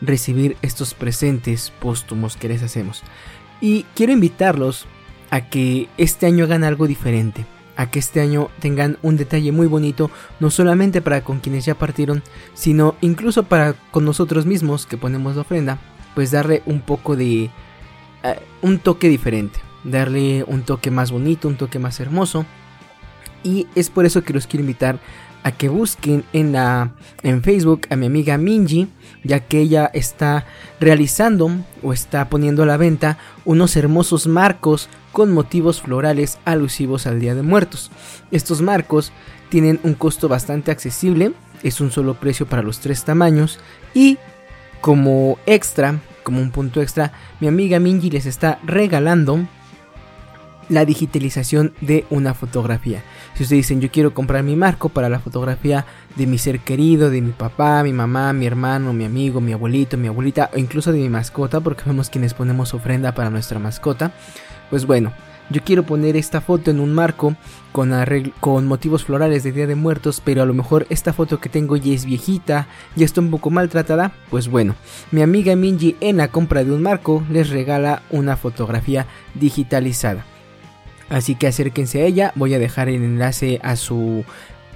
recibir 0.00 0.56
estos 0.62 0.94
presentes 0.94 1.70
póstumos 1.78 2.38
que 2.38 2.48
les 2.48 2.62
hacemos. 2.62 3.02
Y 3.60 3.84
quiero 3.94 4.14
invitarlos 4.14 4.86
a 5.28 5.42
que 5.42 5.90
este 5.98 6.24
año 6.24 6.44
hagan 6.44 6.64
algo 6.64 6.86
diferente, 6.86 7.44
a 7.76 7.90
que 7.90 7.98
este 7.98 8.22
año 8.22 8.48
tengan 8.60 8.96
un 9.02 9.18
detalle 9.18 9.52
muy 9.52 9.66
bonito, 9.66 10.10
no 10.40 10.50
solamente 10.50 11.02
para 11.02 11.22
con 11.22 11.40
quienes 11.40 11.66
ya 11.66 11.74
partieron, 11.74 12.22
sino 12.54 12.96
incluso 13.02 13.42
para 13.42 13.74
con 13.90 14.06
nosotros 14.06 14.46
mismos 14.46 14.86
que 14.86 14.96
ponemos 14.96 15.36
la 15.36 15.42
ofrenda, 15.42 15.78
pues 16.14 16.30
darle 16.30 16.62
un 16.64 16.80
poco 16.80 17.14
de... 17.14 17.50
Eh, 18.22 18.38
un 18.62 18.78
toque 18.78 19.10
diferente 19.10 19.60
darle 19.84 20.44
un 20.44 20.62
toque 20.62 20.90
más 20.90 21.10
bonito, 21.10 21.48
un 21.48 21.56
toque 21.56 21.78
más 21.78 22.00
hermoso. 22.00 22.44
Y 23.42 23.66
es 23.74 23.90
por 23.90 24.06
eso 24.06 24.22
que 24.22 24.32
los 24.32 24.46
quiero 24.46 24.62
invitar 24.62 24.98
a 25.44 25.52
que 25.52 25.68
busquen 25.68 26.24
en 26.32 26.52
la 26.52 26.92
en 27.22 27.42
Facebook 27.42 27.82
a 27.90 27.96
mi 27.96 28.06
amiga 28.06 28.38
Minji, 28.38 28.88
ya 29.22 29.40
que 29.40 29.60
ella 29.60 29.90
está 29.92 30.46
realizando 30.80 31.50
o 31.82 31.92
está 31.92 32.30
poniendo 32.30 32.62
a 32.62 32.66
la 32.66 32.78
venta 32.78 33.18
unos 33.44 33.76
hermosos 33.76 34.26
marcos 34.26 34.88
con 35.12 35.32
motivos 35.32 35.82
florales 35.82 36.38
alusivos 36.46 37.06
al 37.06 37.20
Día 37.20 37.34
de 37.34 37.42
Muertos. 37.42 37.90
Estos 38.30 38.62
marcos 38.62 39.12
tienen 39.50 39.78
un 39.82 39.92
costo 39.94 40.28
bastante 40.28 40.70
accesible, 40.70 41.34
es 41.62 41.80
un 41.82 41.90
solo 41.90 42.14
precio 42.14 42.46
para 42.46 42.62
los 42.62 42.80
tres 42.80 43.04
tamaños 43.04 43.60
y 43.92 44.16
como 44.80 45.38
extra, 45.44 46.00
como 46.22 46.40
un 46.40 46.50
punto 46.50 46.80
extra, 46.80 47.12
mi 47.40 47.48
amiga 47.48 47.78
Minji 47.78 48.10
les 48.10 48.24
está 48.24 48.58
regalando 48.64 49.46
la 50.68 50.84
digitalización 50.84 51.72
de 51.80 52.04
una 52.10 52.34
fotografía. 52.34 53.02
Si 53.34 53.42
ustedes 53.42 53.66
dicen 53.66 53.80
yo 53.80 53.90
quiero 53.90 54.14
comprar 54.14 54.42
mi 54.42 54.56
marco 54.56 54.88
para 54.88 55.08
la 55.08 55.18
fotografía 55.18 55.86
de 56.16 56.26
mi 56.26 56.38
ser 56.38 56.60
querido, 56.60 57.10
de 57.10 57.20
mi 57.20 57.32
papá, 57.32 57.82
mi 57.82 57.92
mamá, 57.92 58.32
mi 58.32 58.46
hermano, 58.46 58.92
mi 58.92 59.04
amigo, 59.04 59.40
mi 59.40 59.52
abuelito, 59.52 59.96
mi 59.96 60.08
abuelita 60.08 60.50
o 60.54 60.58
incluso 60.58 60.92
de 60.92 60.98
mi 60.98 61.08
mascota, 61.08 61.60
porque 61.60 61.82
vemos 61.86 62.10
quienes 62.10 62.34
ponemos 62.34 62.74
ofrenda 62.74 63.14
para 63.14 63.30
nuestra 63.30 63.58
mascota, 63.58 64.12
pues 64.70 64.86
bueno, 64.86 65.12
yo 65.50 65.62
quiero 65.62 65.82
poner 65.82 66.16
esta 66.16 66.40
foto 66.40 66.70
en 66.70 66.80
un 66.80 66.94
marco 66.94 67.36
con, 67.72 67.92
con 68.40 68.66
motivos 68.66 69.04
florales 69.04 69.42
de 69.42 69.52
Día 69.52 69.66
de 69.66 69.74
Muertos, 69.74 70.22
pero 70.24 70.42
a 70.42 70.46
lo 70.46 70.54
mejor 70.54 70.86
esta 70.88 71.12
foto 71.12 71.38
que 71.38 71.48
tengo 71.48 71.76
ya 71.76 71.92
es 71.92 72.06
viejita, 72.06 72.66
ya 72.96 73.04
está 73.04 73.20
un 73.20 73.30
poco 73.30 73.50
maltratada. 73.50 74.12
Pues 74.30 74.48
bueno, 74.48 74.74
mi 75.10 75.22
amiga 75.22 75.54
Minji 75.54 75.96
en 76.00 76.16
la 76.16 76.28
compra 76.28 76.64
de 76.64 76.72
un 76.72 76.82
marco 76.82 77.22
les 77.30 77.50
regala 77.50 78.02
una 78.10 78.36
fotografía 78.36 79.06
digitalizada. 79.34 80.24
Así 81.08 81.34
que 81.34 81.46
acérquense 81.46 82.02
a 82.02 82.06
ella. 82.06 82.32
Voy 82.34 82.54
a 82.54 82.58
dejar 82.58 82.88
el 82.88 83.02
enlace 83.02 83.60
a 83.62 83.76
su, 83.76 84.24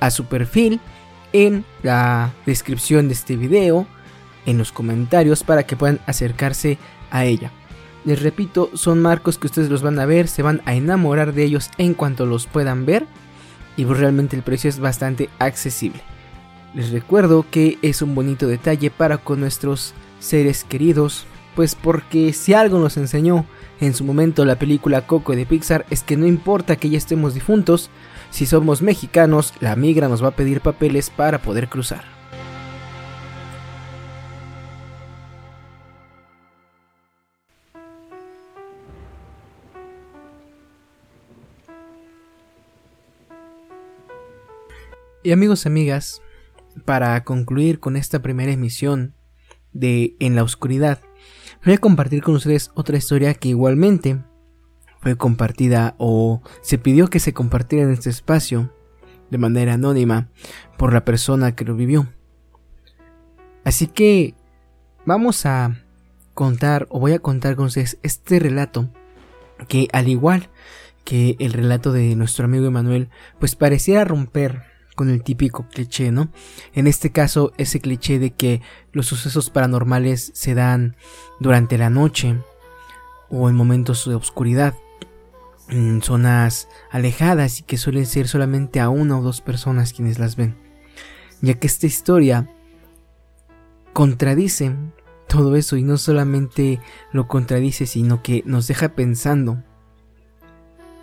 a 0.01 0.11
su 0.11 0.27
perfil 0.27 0.81
en 1.33 1.64
la 1.83 2.33
descripción 2.47 3.09
de 3.09 3.14
este 3.14 3.37
video, 3.37 3.87
en 4.47 4.59
los 4.59 4.73
comentarios, 4.73 5.43
para 5.43 5.64
que 5.64 5.77
puedan 5.77 6.01
acercarse 6.07 6.79
a 7.11 7.25
ella. 7.25 7.51
Les 8.05 8.23
repito, 8.23 8.71
son 8.75 9.03
marcos 9.03 9.38
que 9.38 9.47
ustedes 9.47 9.69
los 9.69 9.83
van 9.83 9.99
a 9.99 10.07
ver, 10.07 10.29
se 10.29 10.43
van 10.43 10.62
a 10.64 10.75
enamorar 10.75 11.35
de 11.35 11.45
ellos 11.45 11.71
en 11.79 11.95
cuanto 11.95 12.27
los 12.27 12.47
puedan 12.47 12.87
ver. 12.87 13.07
Y 13.77 13.85
pues 13.85 13.99
realmente 13.99 14.37
el 14.37 14.43
precio 14.43 14.71
es 14.71 14.81
bastante 14.81 15.29
accesible. 15.38 16.01
Les 16.75 16.91
recuerdo 16.91 17.47
que 17.51 17.79
es 17.83 18.03
un 18.03 18.14
bonito 18.14 18.47
detalle 18.47 18.91
para 18.91 19.19
con 19.19 19.41
nuestros 19.41 19.95
seres 20.21 20.64
queridos, 20.64 21.27
pues 21.59 21.75
porque 21.75 22.33
si 22.35 22.55
algo 22.55 22.79
nos 22.79 22.97
enseñó 22.99 23.44
en 23.81 23.92
su 23.92 24.05
momento 24.05 24.44
la 24.44 24.61
película 24.61 25.09
Coco 25.09 25.35
de 25.35 25.44
Pixar 25.44 25.87
es 25.90 26.05
que 26.05 26.16
no 26.16 26.25
importa 26.25 26.77
que 26.77 26.88
ya 26.88 26.97
estemos 26.97 27.35
difuntos, 27.35 27.90
si 28.31 28.47
somos 28.47 28.81
mexicanos, 28.81 29.53
la 29.59 29.75
migra 29.75 30.07
nos 30.07 30.23
va 30.23 30.29
a 30.29 30.37
pedir 30.37 30.61
papeles 30.61 31.11
para 31.11 31.42
poder 31.42 31.68
cruzar. 31.68 32.05
Y 45.25 45.33
amigos, 45.33 45.66
amigas, 45.66 46.23
para 46.85 47.25
concluir 47.25 47.81
con 47.81 47.97
esta 47.97 48.23
primera 48.23 48.53
emisión 48.53 49.14
de 49.73 50.14
En 50.21 50.37
la 50.37 50.44
Oscuridad, 50.44 51.01
voy 51.64 51.75
a 51.75 51.79
compartir 51.79 52.23
con 52.23 52.35
ustedes 52.35 52.71
otra 52.75 52.97
historia 52.97 53.35
que 53.35 53.49
igualmente 53.49 54.23
fue 55.01 55.16
compartida 55.16 55.94
o 55.99 56.42
se 56.61 56.79
pidió 56.79 57.09
que 57.09 57.21
se 57.21 57.33
compartiera 57.33 57.85
en 57.85 57.92
este 57.92 58.11
espacio 58.11 58.73
de 59.31 59.38
manera 59.38 59.75
anónima 59.75 60.29
por 60.77 60.92
la 60.92 61.05
persona 61.05 61.55
que 61.55 61.64
lo 61.64 61.77
vivió. 61.77 62.09
Así 63.64 63.87
que 63.87 64.35
vamos 65.05 65.47
a 65.47 65.77
contar 66.35 66.87
o 66.90 67.01
voy 67.01 67.12
a 67.12 67.18
contar 67.18 67.57
con 67.57 67.66
ustedes 67.66 67.99
este 68.03 68.38
relato 68.38 68.88
que 69.66 69.88
al 69.92 70.09
igual 70.09 70.49
que 71.05 71.37
el 71.38 71.53
relato 71.53 71.92
de 71.92 72.14
nuestro 72.16 72.44
amigo 72.44 72.66
Emanuel 72.66 73.09
pues 73.38 73.57
pareciera 73.57 74.05
romper 74.05 74.62
con 74.99 75.11
el 75.11 75.23
típico 75.23 75.65
cliché, 75.69 76.11
¿no? 76.11 76.29
En 76.75 76.89
este 76.89 77.13
caso, 77.13 77.53
ese 77.57 77.79
cliché 77.79 78.19
de 78.19 78.33
que 78.33 78.63
los 78.91 79.07
sucesos 79.07 79.49
paranormales 79.49 80.33
se 80.35 80.55
dan 80.55 80.97
durante 81.39 81.79
la 81.79 81.89
noche 81.89 82.37
o 83.29 83.49
en 83.49 83.55
momentos 83.55 84.09
de 84.09 84.17
oscuridad, 84.17 84.75
en 85.69 86.03
zonas 86.03 86.67
alejadas 86.91 87.61
y 87.61 87.63
que 87.63 87.79
suelen 87.79 88.07
ser 88.07 88.27
solamente 88.27 88.81
a 88.81 88.89
una 88.89 89.17
o 89.17 89.23
dos 89.23 89.41
personas 89.41 89.93
quienes 89.93 90.19
las 90.19 90.35
ven. 90.35 90.57
Ya 91.43 91.55
que 91.55 91.69
esta 91.69 91.87
historia 91.87 92.51
contradice 93.93 94.75
todo 95.29 95.55
eso 95.55 95.77
y 95.77 95.85
no 95.85 95.97
solamente 95.97 96.81
lo 97.13 97.29
contradice, 97.29 97.87
sino 97.87 98.21
que 98.21 98.43
nos 98.47 98.67
deja 98.67 98.89
pensando 98.97 99.63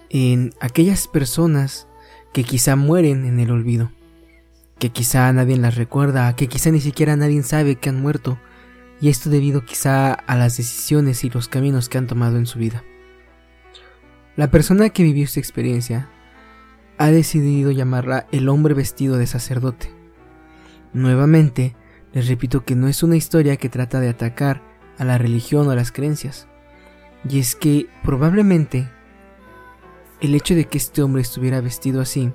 en 0.09 0.53
aquellas 0.59 1.07
personas 1.07 1.87
que 2.35 2.43
quizá 2.43 2.75
mueren 2.75 3.25
en 3.25 3.39
el 3.39 3.49
olvido, 3.49 3.93
que 4.77 4.89
quizá 4.89 5.31
nadie 5.31 5.55
las 5.55 5.75
recuerda, 5.75 6.35
que 6.35 6.47
quizá 6.47 6.69
ni 6.69 6.81
siquiera 6.81 7.15
nadie 7.15 7.41
sabe 7.43 7.77
que 7.77 7.87
han 7.87 8.01
muerto, 8.01 8.37
y 8.99 9.07
esto 9.07 9.29
debido 9.29 9.63
quizá 9.63 10.11
a 10.11 10.35
las 10.35 10.57
decisiones 10.57 11.23
y 11.23 11.29
los 11.29 11.47
caminos 11.47 11.87
que 11.87 11.97
han 11.97 12.07
tomado 12.07 12.35
en 12.37 12.45
su 12.45 12.59
vida. 12.59 12.83
La 14.35 14.51
persona 14.51 14.89
que 14.89 15.03
vivió 15.03 15.23
esta 15.23 15.39
experiencia 15.39 16.09
ha 16.97 17.09
decidido 17.09 17.71
llamarla 17.71 18.27
el 18.33 18.49
hombre 18.49 18.73
vestido 18.73 19.15
de 19.15 19.27
sacerdote. 19.27 19.93
Nuevamente, 20.91 21.73
les 22.11 22.27
repito 22.27 22.65
que 22.65 22.75
no 22.75 22.89
es 22.89 23.01
una 23.01 23.15
historia 23.15 23.55
que 23.55 23.69
trata 23.69 24.01
de 24.01 24.09
atacar 24.09 24.61
a 24.97 25.05
la 25.05 25.17
religión 25.17 25.69
o 25.69 25.71
a 25.71 25.75
las 25.75 25.93
creencias, 25.93 26.49
y 27.29 27.39
es 27.39 27.55
que 27.55 27.87
probablemente 28.03 28.89
el 30.25 30.35
hecho 30.35 30.55
de 30.55 30.65
que 30.65 30.77
este 30.77 31.03
hombre 31.03 31.21
estuviera 31.21 31.61
vestido 31.61 32.01
así 32.01 32.31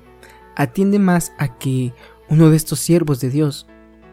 atiende 0.56 0.98
más 0.98 1.32
a 1.38 1.58
que 1.58 1.92
uno 2.28 2.50
de 2.50 2.56
estos 2.56 2.78
siervos 2.78 3.20
de 3.20 3.30
Dios 3.30 3.66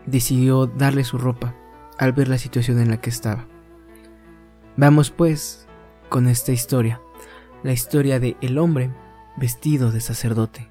decidió 0.06 0.66
darle 0.66 1.04
su 1.04 1.18
ropa 1.18 1.56
al 1.98 2.14
ver 2.14 2.28
la 2.28 2.38
situación 2.38 2.80
en 2.80 2.90
la 2.90 3.00
que 3.02 3.10
estaba. 3.10 3.48
Vamos 4.76 5.12
pues 5.12 5.68
con 6.10 6.28
esta 6.28 6.52
historia, 6.52 7.02
la 7.64 7.74
historia 7.74 8.20
de 8.20 8.36
el 8.42 8.58
hombre 8.58 8.92
vestido 9.38 9.92
de 9.92 10.02
sacerdote. 10.02 10.70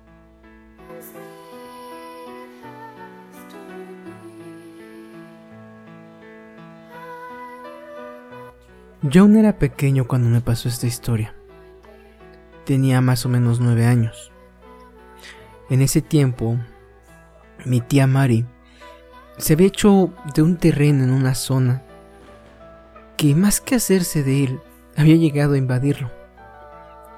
John 9.13 9.37
era 9.37 9.59
pequeño 9.59 10.09
cuando 10.09 10.29
me 10.29 10.41
pasó 10.41 10.69
esta 10.69 10.89
historia 10.89 11.37
tenía 12.67 13.01
más 13.01 13.25
o 13.25 13.31
menos 13.31 13.61
nueve 13.61 13.87
años. 13.87 14.31
En 15.71 15.81
ese 15.81 16.03
tiempo, 16.03 16.59
mi 17.65 17.81
tía 17.81 18.07
Mari 18.07 18.45
se 19.39 19.55
había 19.55 19.69
hecho 19.69 20.13
de 20.35 20.43
un 20.43 20.59
terreno 20.59 21.05
en 21.05 21.11
una 21.11 21.35
zona 21.35 21.83
que 23.17 23.35
más 23.35 23.61
que 23.61 23.77
hacerse 23.77 24.23
de 24.23 24.45
él, 24.45 24.61
había 24.97 25.17
llegado 25.17 25.55
a 25.55 25.59
invadirlo. 25.59 26.11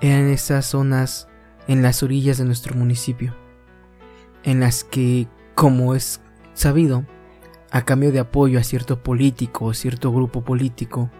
Eran 0.01 0.29
esas 0.29 0.67
zonas 0.67 1.29
en 1.67 1.83
las 1.83 2.03
orillas 2.03 2.39
de 2.39 2.45
nuestro 2.45 2.77
municipio, 2.77 3.35
en 4.45 4.61
las 4.61 4.85
que, 4.85 5.29
como 5.55 5.95
es 5.95 6.21
sabido, 6.55 7.05
a 7.71 7.85
cambio 7.85 8.13
de 8.13 8.21
apoyo 8.21 8.59
a 8.59 8.65
cierto 8.65 9.03
político 9.03 9.67
o 9.67 9.75
cierto 9.75 10.13
grupo 10.13 10.45
político, 10.45 11.11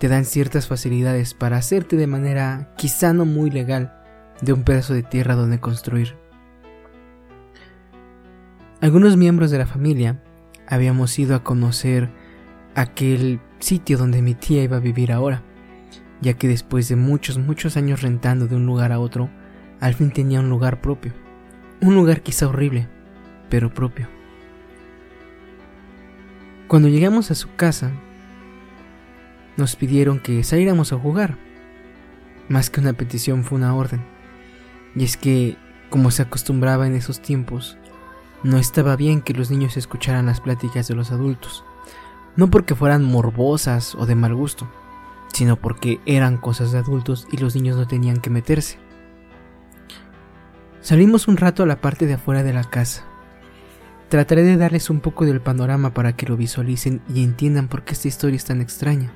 te 0.00 0.08
dan 0.08 0.24
ciertas 0.24 0.66
facilidades 0.66 1.34
para 1.34 1.58
hacerte 1.58 1.94
de 1.94 2.06
manera 2.06 2.72
quizá 2.78 3.12
no 3.12 3.26
muy 3.26 3.50
legal 3.50 3.92
de 4.40 4.54
un 4.54 4.62
pedazo 4.62 4.94
de 4.94 5.02
tierra 5.02 5.34
donde 5.34 5.60
construir. 5.60 6.16
Algunos 8.80 9.18
miembros 9.18 9.50
de 9.50 9.58
la 9.58 9.66
familia 9.66 10.22
habíamos 10.66 11.18
ido 11.18 11.36
a 11.36 11.44
conocer 11.44 12.08
aquel 12.74 13.40
sitio 13.58 13.98
donde 13.98 14.22
mi 14.22 14.34
tía 14.34 14.62
iba 14.62 14.78
a 14.78 14.80
vivir 14.80 15.12
ahora, 15.12 15.42
ya 16.22 16.32
que 16.32 16.48
después 16.48 16.88
de 16.88 16.96
muchos, 16.96 17.36
muchos 17.36 17.76
años 17.76 18.00
rentando 18.00 18.46
de 18.46 18.56
un 18.56 18.64
lugar 18.64 18.92
a 18.92 19.00
otro, 19.00 19.28
al 19.80 19.92
fin 19.92 20.10
tenía 20.12 20.40
un 20.40 20.48
lugar 20.48 20.80
propio. 20.80 21.12
Un 21.82 21.94
lugar 21.94 22.22
quizá 22.22 22.48
horrible, 22.48 22.88
pero 23.50 23.74
propio. 23.74 24.08
Cuando 26.68 26.88
llegamos 26.88 27.30
a 27.30 27.34
su 27.34 27.54
casa, 27.54 27.92
nos 29.60 29.76
pidieron 29.76 30.18
que 30.18 30.42
saliéramos 30.42 30.92
a 30.92 30.98
jugar. 30.98 31.36
Más 32.48 32.70
que 32.70 32.80
una 32.80 32.94
petición 32.94 33.44
fue 33.44 33.58
una 33.58 33.74
orden. 33.76 34.02
Y 34.96 35.04
es 35.04 35.16
que, 35.16 35.56
como 35.88 36.10
se 36.10 36.22
acostumbraba 36.22 36.86
en 36.88 36.96
esos 36.96 37.20
tiempos, 37.20 37.78
no 38.42 38.58
estaba 38.58 38.96
bien 38.96 39.20
que 39.20 39.34
los 39.34 39.50
niños 39.50 39.76
escucharan 39.76 40.26
las 40.26 40.40
pláticas 40.40 40.88
de 40.88 40.94
los 40.94 41.12
adultos. 41.12 41.64
No 42.34 42.50
porque 42.50 42.74
fueran 42.74 43.04
morbosas 43.04 43.94
o 43.94 44.06
de 44.06 44.14
mal 44.14 44.34
gusto, 44.34 44.68
sino 45.32 45.56
porque 45.56 46.00
eran 46.06 46.38
cosas 46.38 46.72
de 46.72 46.78
adultos 46.78 47.28
y 47.30 47.36
los 47.36 47.54
niños 47.54 47.76
no 47.76 47.86
tenían 47.86 48.20
que 48.20 48.30
meterse. 48.30 48.78
Salimos 50.80 51.28
un 51.28 51.36
rato 51.36 51.62
a 51.62 51.66
la 51.66 51.80
parte 51.80 52.06
de 52.06 52.14
afuera 52.14 52.42
de 52.42 52.54
la 52.54 52.64
casa. 52.64 53.04
Trataré 54.08 54.42
de 54.42 54.56
darles 54.56 54.90
un 54.90 55.00
poco 55.00 55.26
del 55.26 55.40
panorama 55.40 55.92
para 55.92 56.16
que 56.16 56.26
lo 56.26 56.36
visualicen 56.36 57.02
y 57.14 57.22
entiendan 57.22 57.68
por 57.68 57.84
qué 57.84 57.92
esta 57.92 58.08
historia 58.08 58.36
es 58.36 58.44
tan 58.46 58.60
extraña. 58.60 59.12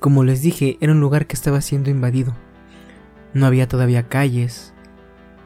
Como 0.00 0.24
les 0.24 0.40
dije, 0.40 0.78
era 0.80 0.92
un 0.92 1.00
lugar 1.00 1.26
que 1.26 1.36
estaba 1.36 1.60
siendo 1.60 1.90
invadido. 1.90 2.34
No 3.34 3.44
había 3.44 3.68
todavía 3.68 4.08
calles, 4.08 4.72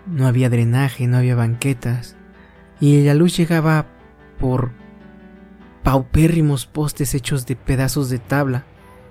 no 0.06 0.28
había 0.28 0.48
drenaje, 0.48 1.08
no 1.08 1.16
había 1.16 1.34
banquetas, 1.34 2.16
y 2.80 3.02
la 3.02 3.14
luz 3.14 3.36
llegaba 3.36 3.86
por 4.38 4.70
paupérrimos 5.82 6.66
postes 6.66 7.14
hechos 7.14 7.46
de 7.46 7.56
pedazos 7.56 8.08
de 8.10 8.20
tabla 8.20 8.64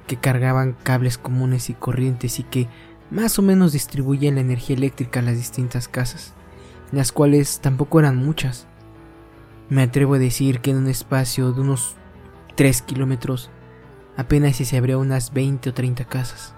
que 0.08 0.16
cargaban 0.16 0.78
cables 0.82 1.18
comunes 1.18 1.70
y 1.70 1.74
corrientes 1.74 2.40
y 2.40 2.44
que 2.44 2.68
más 3.12 3.38
o 3.38 3.42
menos 3.42 3.74
distribuían 3.74 4.36
la 4.36 4.42
energía 4.42 4.78
eléctrica 4.78 5.20
a 5.20 5.24
las 5.24 5.36
distintas 5.36 5.90
casas, 5.90 6.34
las 6.94 7.12
cuales 7.12 7.60
tampoco 7.60 8.00
eran 8.00 8.16
muchas. 8.16 8.66
Me 9.70 9.82
atrevo 9.82 10.16
a 10.16 10.20
decir 10.20 10.62
que 10.62 10.72
en 10.72 10.78
un 10.78 10.88
espacio 10.88 11.52
de 11.52 11.62
unos 11.62 11.96
3 12.56 12.82
kilómetros 12.84 13.50
apenas 14.18 14.58
si 14.58 14.66
se 14.66 14.78
abrió 14.78 15.00
unas 15.00 15.34
20 15.34 15.70
o 15.70 15.74
30 15.74 16.06
casas. 16.06 16.54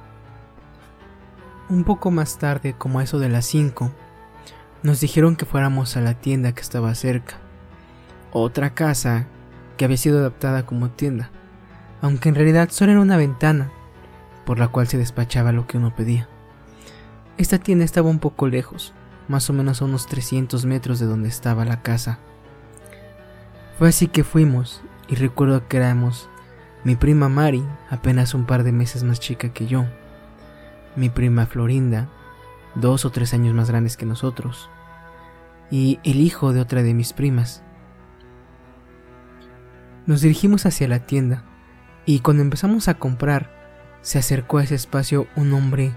Un 1.69 1.83
poco 1.83 2.11
más 2.11 2.37
tarde, 2.37 2.75
como 2.77 2.99
a 2.99 3.03
eso 3.03 3.19
de 3.19 3.29
las 3.29 3.45
5, 3.45 3.91
nos 4.83 4.99
dijeron 4.99 5.35
que 5.35 5.45
fuéramos 5.45 5.97
a 5.97 6.01
la 6.01 6.13
tienda 6.13 6.51
que 6.53 6.61
estaba 6.61 6.93
cerca. 6.93 7.37
Otra 8.31 8.75
casa 8.75 9.27
que 9.77 9.85
había 9.85 9.97
sido 9.97 10.19
adaptada 10.19 10.65
como 10.65 10.89
tienda, 10.89 11.31
aunque 12.01 12.29
en 12.29 12.35
realidad 12.35 12.69
solo 12.69 12.91
era 12.91 13.01
una 13.01 13.17
ventana 13.17 13.71
por 14.45 14.59
la 14.59 14.67
cual 14.67 14.87
se 14.87 14.97
despachaba 14.97 15.51
lo 15.51 15.67
que 15.67 15.77
uno 15.77 15.95
pedía. 15.95 16.29
Esta 17.37 17.57
tienda 17.57 17.83
estaba 17.83 18.10
un 18.10 18.19
poco 18.19 18.47
lejos, 18.47 18.93
más 19.27 19.49
o 19.49 19.53
menos 19.53 19.81
a 19.81 19.85
unos 19.85 20.06
300 20.06 20.65
metros 20.65 20.99
de 20.99 21.08
donde 21.08 21.29
estaba 21.29 21.65
la 21.65 21.81
casa. 21.81 22.19
Fue 23.77 23.89
así 23.89 24.08
que 24.08 24.23
fuimos 24.23 24.81
y 25.08 25.15
recuerdo 25.15 25.67
que 25.67 25.77
éramos 25.77 26.29
mi 26.86 26.96
prima 26.96 27.29
Mari, 27.29 27.67
apenas 27.90 28.36
un 28.36 28.46
par 28.46 28.63
de 28.63 28.71
meses 28.71 29.04
más 29.04 29.19
chica 29.19 29.50
que 29.50 29.65
yo, 29.65 29.86
mi 30.96 31.10
prima 31.10 31.48
Florinda, 31.48 32.08
dos 32.75 33.06
o 33.06 33.10
tres 33.10 33.33
años 33.33 33.56
más 33.56 33.71
grandes 33.71 33.98
que 33.98 34.06
nosotros, 34.06 34.69
y 35.71 36.00
el 36.04 36.21
hijo 36.21 36.54
de 36.54 36.62
otra 36.62 36.83
de 36.83 36.94
mis 36.94 37.12
primas. 37.12 37.63
Nos 40.06 40.21
dirigimos 40.21 40.67
hacia 40.67 40.88
la 40.88 41.00
tienda, 41.00 41.44
y 42.06 42.19
cuando 42.19 42.44
empezamos 42.44 42.88
a 42.88 43.00
comprar, 43.00 43.52
se 44.02 44.19
acercó 44.19 44.60
a 44.60 44.63
ese 44.63 44.75
espacio 44.75 45.25
un 45.36 45.54
hombre 45.54 45.92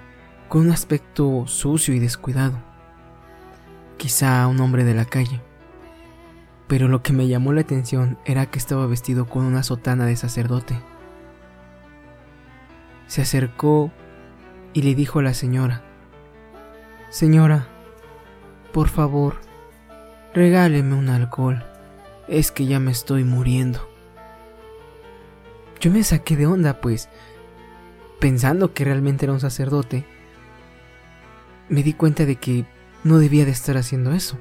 con 0.48 0.62
un 0.62 0.70
aspecto 0.70 1.46
sucio 1.46 1.92
y 1.92 1.98
descuidado, 1.98 2.58
quizá 3.98 4.46
un 4.46 4.58
hombre 4.60 4.84
de 4.84 4.94
la 4.94 5.04
calle 5.04 5.42
pero 6.68 6.86
lo 6.86 7.02
que 7.02 7.14
me 7.14 7.26
llamó 7.26 7.52
la 7.52 7.62
atención 7.62 8.18
era 8.26 8.46
que 8.46 8.58
estaba 8.58 8.86
vestido 8.86 9.26
con 9.26 9.44
una 9.44 9.62
sotana 9.62 10.04
de 10.04 10.16
sacerdote. 10.16 10.78
Se 13.06 13.22
acercó 13.22 13.90
y 14.74 14.82
le 14.82 14.94
dijo 14.94 15.18
a 15.18 15.22
la 15.22 15.34
señora, 15.34 15.82
Señora, 17.08 17.66
por 18.72 18.88
favor, 18.88 19.40
regáleme 20.34 20.94
un 20.94 21.08
alcohol, 21.08 21.64
es 22.28 22.52
que 22.52 22.66
ya 22.66 22.78
me 22.78 22.92
estoy 22.92 23.24
muriendo. 23.24 23.88
Yo 25.80 25.90
me 25.90 26.04
saqué 26.04 26.36
de 26.36 26.46
onda, 26.46 26.82
pues, 26.82 27.08
pensando 28.20 28.74
que 28.74 28.84
realmente 28.84 29.24
era 29.24 29.32
un 29.32 29.40
sacerdote, 29.40 30.04
me 31.70 31.82
di 31.82 31.94
cuenta 31.94 32.26
de 32.26 32.36
que 32.36 32.66
no 33.04 33.18
debía 33.18 33.46
de 33.46 33.52
estar 33.52 33.78
haciendo 33.78 34.12
eso. 34.12 34.38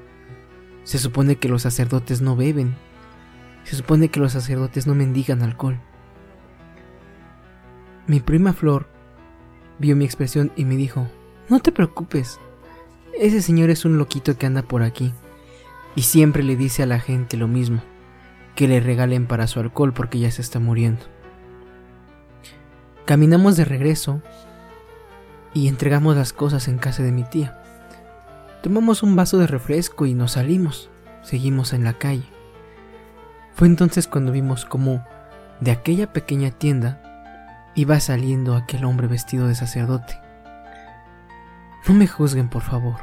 Se 0.87 0.99
supone 0.99 1.35
que 1.35 1.49
los 1.49 1.63
sacerdotes 1.63 2.21
no 2.21 2.37
beben. 2.37 2.73
Se 3.65 3.75
supone 3.75 4.07
que 4.07 4.21
los 4.21 4.31
sacerdotes 4.31 4.87
no 4.87 4.95
mendigan 4.95 5.41
alcohol. 5.41 5.81
Mi 8.07 8.21
prima 8.21 8.53
Flor 8.53 8.87
vio 9.79 9.97
mi 9.97 10.05
expresión 10.05 10.53
y 10.55 10.63
me 10.63 10.77
dijo, 10.77 11.09
no 11.49 11.59
te 11.59 11.73
preocupes, 11.73 12.39
ese 13.19 13.41
señor 13.41 13.69
es 13.69 13.83
un 13.83 13.97
loquito 13.97 14.37
que 14.37 14.45
anda 14.45 14.61
por 14.61 14.81
aquí 14.81 15.11
y 15.93 16.03
siempre 16.03 16.41
le 16.41 16.55
dice 16.55 16.83
a 16.83 16.85
la 16.85 17.01
gente 17.01 17.35
lo 17.35 17.49
mismo, 17.49 17.81
que 18.55 18.69
le 18.69 18.79
regalen 18.79 19.27
para 19.27 19.47
su 19.47 19.59
alcohol 19.59 19.91
porque 19.91 20.19
ya 20.19 20.31
se 20.31 20.41
está 20.41 20.61
muriendo. 20.61 21.01
Caminamos 23.03 23.57
de 23.57 23.65
regreso 23.65 24.21
y 25.53 25.67
entregamos 25.67 26.15
las 26.15 26.31
cosas 26.31 26.69
en 26.69 26.77
casa 26.77 27.03
de 27.03 27.11
mi 27.11 27.25
tía. 27.25 27.61
Tomamos 28.61 29.03
un 29.03 29.15
vaso 29.15 29.37
de 29.37 29.47
refresco 29.47 30.05
y 30.05 30.13
nos 30.13 30.33
salimos. 30.33 30.89
Seguimos 31.21 31.73
en 31.73 31.83
la 31.83 31.93
calle. 31.93 32.25
Fue 33.53 33.67
entonces 33.67 34.07
cuando 34.07 34.31
vimos 34.31 34.65
cómo 34.65 35.05
de 35.59 35.71
aquella 35.71 36.11
pequeña 36.13 36.51
tienda 36.51 37.01
iba 37.75 37.99
saliendo 37.99 38.55
aquel 38.55 38.85
hombre 38.85 39.07
vestido 39.07 39.47
de 39.47 39.55
sacerdote. 39.55 40.19
No 41.87 41.93
me 41.93 42.07
juzguen, 42.07 42.49
por 42.49 42.63
favor. 42.63 42.95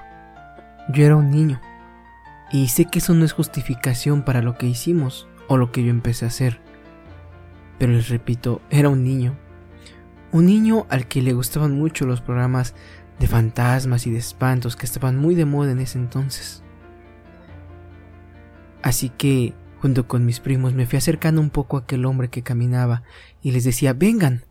Yo 0.88 1.04
era 1.04 1.16
un 1.16 1.30
niño. 1.30 1.60
Y 2.52 2.68
sé 2.68 2.84
que 2.86 2.98
eso 2.98 3.14
no 3.14 3.24
es 3.24 3.32
justificación 3.32 4.22
para 4.22 4.42
lo 4.42 4.58
que 4.58 4.66
hicimos 4.66 5.28
o 5.48 5.56
lo 5.56 5.72
que 5.72 5.82
yo 5.84 5.90
empecé 5.90 6.24
a 6.24 6.28
hacer. 6.28 6.60
Pero 7.78 7.92
les 7.92 8.08
repito, 8.08 8.60
era 8.70 8.88
un 8.88 9.04
niño. 9.04 9.36
Un 10.32 10.46
niño 10.46 10.86
al 10.88 11.06
que 11.06 11.22
le 11.22 11.32
gustaban 11.32 11.72
mucho 11.78 12.06
los 12.06 12.20
programas 12.20 12.74
de 13.18 13.26
fantasmas 13.26 14.06
y 14.06 14.10
de 14.10 14.18
espantos 14.18 14.76
que 14.76 14.86
estaban 14.86 15.18
muy 15.18 15.34
de 15.34 15.44
moda 15.44 15.72
en 15.72 15.80
ese 15.80 15.98
entonces. 15.98 16.62
Así 18.82 19.08
que, 19.08 19.54
junto 19.80 20.06
con 20.06 20.26
mis 20.26 20.40
primos, 20.40 20.74
me 20.74 20.86
fui 20.86 20.98
acercando 20.98 21.40
un 21.40 21.50
poco 21.50 21.76
a 21.76 21.80
aquel 21.80 22.04
hombre 22.04 22.28
que 22.28 22.42
caminaba 22.42 23.02
y 23.42 23.52
les 23.52 23.64
decía, 23.64 23.92
vengan, 23.94 24.44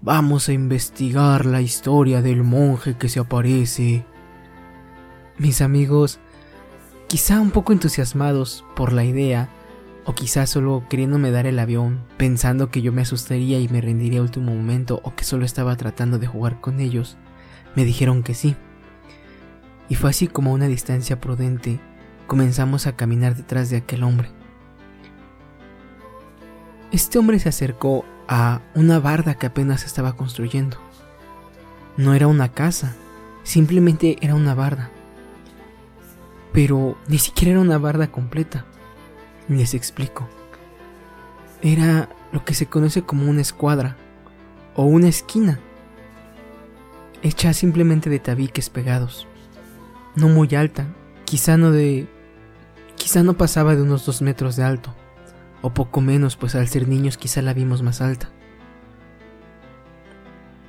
vamos 0.00 0.48
a 0.48 0.52
investigar 0.52 1.46
la 1.46 1.60
historia 1.60 2.22
del 2.22 2.42
monje 2.42 2.96
que 2.96 3.08
se 3.08 3.20
aparece. 3.20 4.04
Mis 5.38 5.60
amigos, 5.62 6.20
quizá 7.08 7.40
un 7.40 7.50
poco 7.50 7.72
entusiasmados 7.72 8.64
por 8.76 8.92
la 8.92 9.04
idea, 9.04 9.48
o 10.04 10.14
quizá 10.14 10.46
solo 10.46 10.84
queriéndome 10.88 11.30
dar 11.30 11.46
el 11.46 11.58
avión, 11.58 12.04
pensando 12.16 12.70
que 12.70 12.82
yo 12.82 12.92
me 12.92 13.02
asustaría 13.02 13.60
y 13.60 13.68
me 13.68 13.80
rendiría 13.80 14.20
a 14.20 14.22
último 14.22 14.54
momento, 14.54 15.00
o 15.04 15.14
que 15.14 15.24
solo 15.24 15.44
estaba 15.44 15.76
tratando 15.76 16.18
de 16.18 16.26
jugar 16.26 16.60
con 16.60 16.80
ellos, 16.80 17.16
me 17.74 17.84
dijeron 17.84 18.22
que 18.22 18.34
sí. 18.34 18.56
Y 19.88 19.94
fue 19.94 20.10
así 20.10 20.28
como 20.28 20.50
a 20.50 20.54
una 20.54 20.68
distancia 20.68 21.20
prudente 21.20 21.80
comenzamos 22.26 22.86
a 22.86 22.96
caminar 22.96 23.36
detrás 23.36 23.70
de 23.70 23.78
aquel 23.78 24.02
hombre. 24.04 24.30
Este 26.90 27.18
hombre 27.18 27.38
se 27.38 27.48
acercó 27.48 28.04
a 28.28 28.60
una 28.74 28.98
barda 28.98 29.34
que 29.34 29.46
apenas 29.46 29.84
estaba 29.84 30.14
construyendo. 30.14 30.78
No 31.96 32.14
era 32.14 32.26
una 32.26 32.50
casa, 32.50 32.94
simplemente 33.42 34.16
era 34.20 34.34
una 34.34 34.54
barda. 34.54 34.90
Pero 36.52 36.96
ni 37.08 37.18
siquiera 37.18 37.52
era 37.52 37.60
una 37.60 37.78
barda 37.78 38.08
completa. 38.08 38.64
Les 39.48 39.74
explico. 39.74 40.28
Era 41.62 42.08
lo 42.32 42.44
que 42.44 42.54
se 42.54 42.66
conoce 42.66 43.02
como 43.02 43.28
una 43.28 43.40
escuadra 43.40 43.96
o 44.74 44.84
una 44.84 45.08
esquina 45.08 45.60
hecha 47.22 47.52
simplemente 47.52 48.10
de 48.10 48.18
tabiques 48.18 48.68
pegados. 48.68 49.26
No 50.14 50.28
muy 50.28 50.54
alta, 50.54 50.86
quizá 51.24 51.56
no 51.56 51.70
de... 51.70 52.08
quizá 52.96 53.22
no 53.22 53.34
pasaba 53.34 53.74
de 53.74 53.82
unos 53.82 54.04
dos 54.04 54.20
metros 54.20 54.56
de 54.56 54.64
alto, 54.64 54.94
o 55.62 55.72
poco 55.72 56.00
menos, 56.00 56.36
pues 56.36 56.54
al 56.54 56.68
ser 56.68 56.88
niños 56.88 57.16
quizá 57.16 57.40
la 57.40 57.54
vimos 57.54 57.82
más 57.82 58.00
alta. 58.00 58.30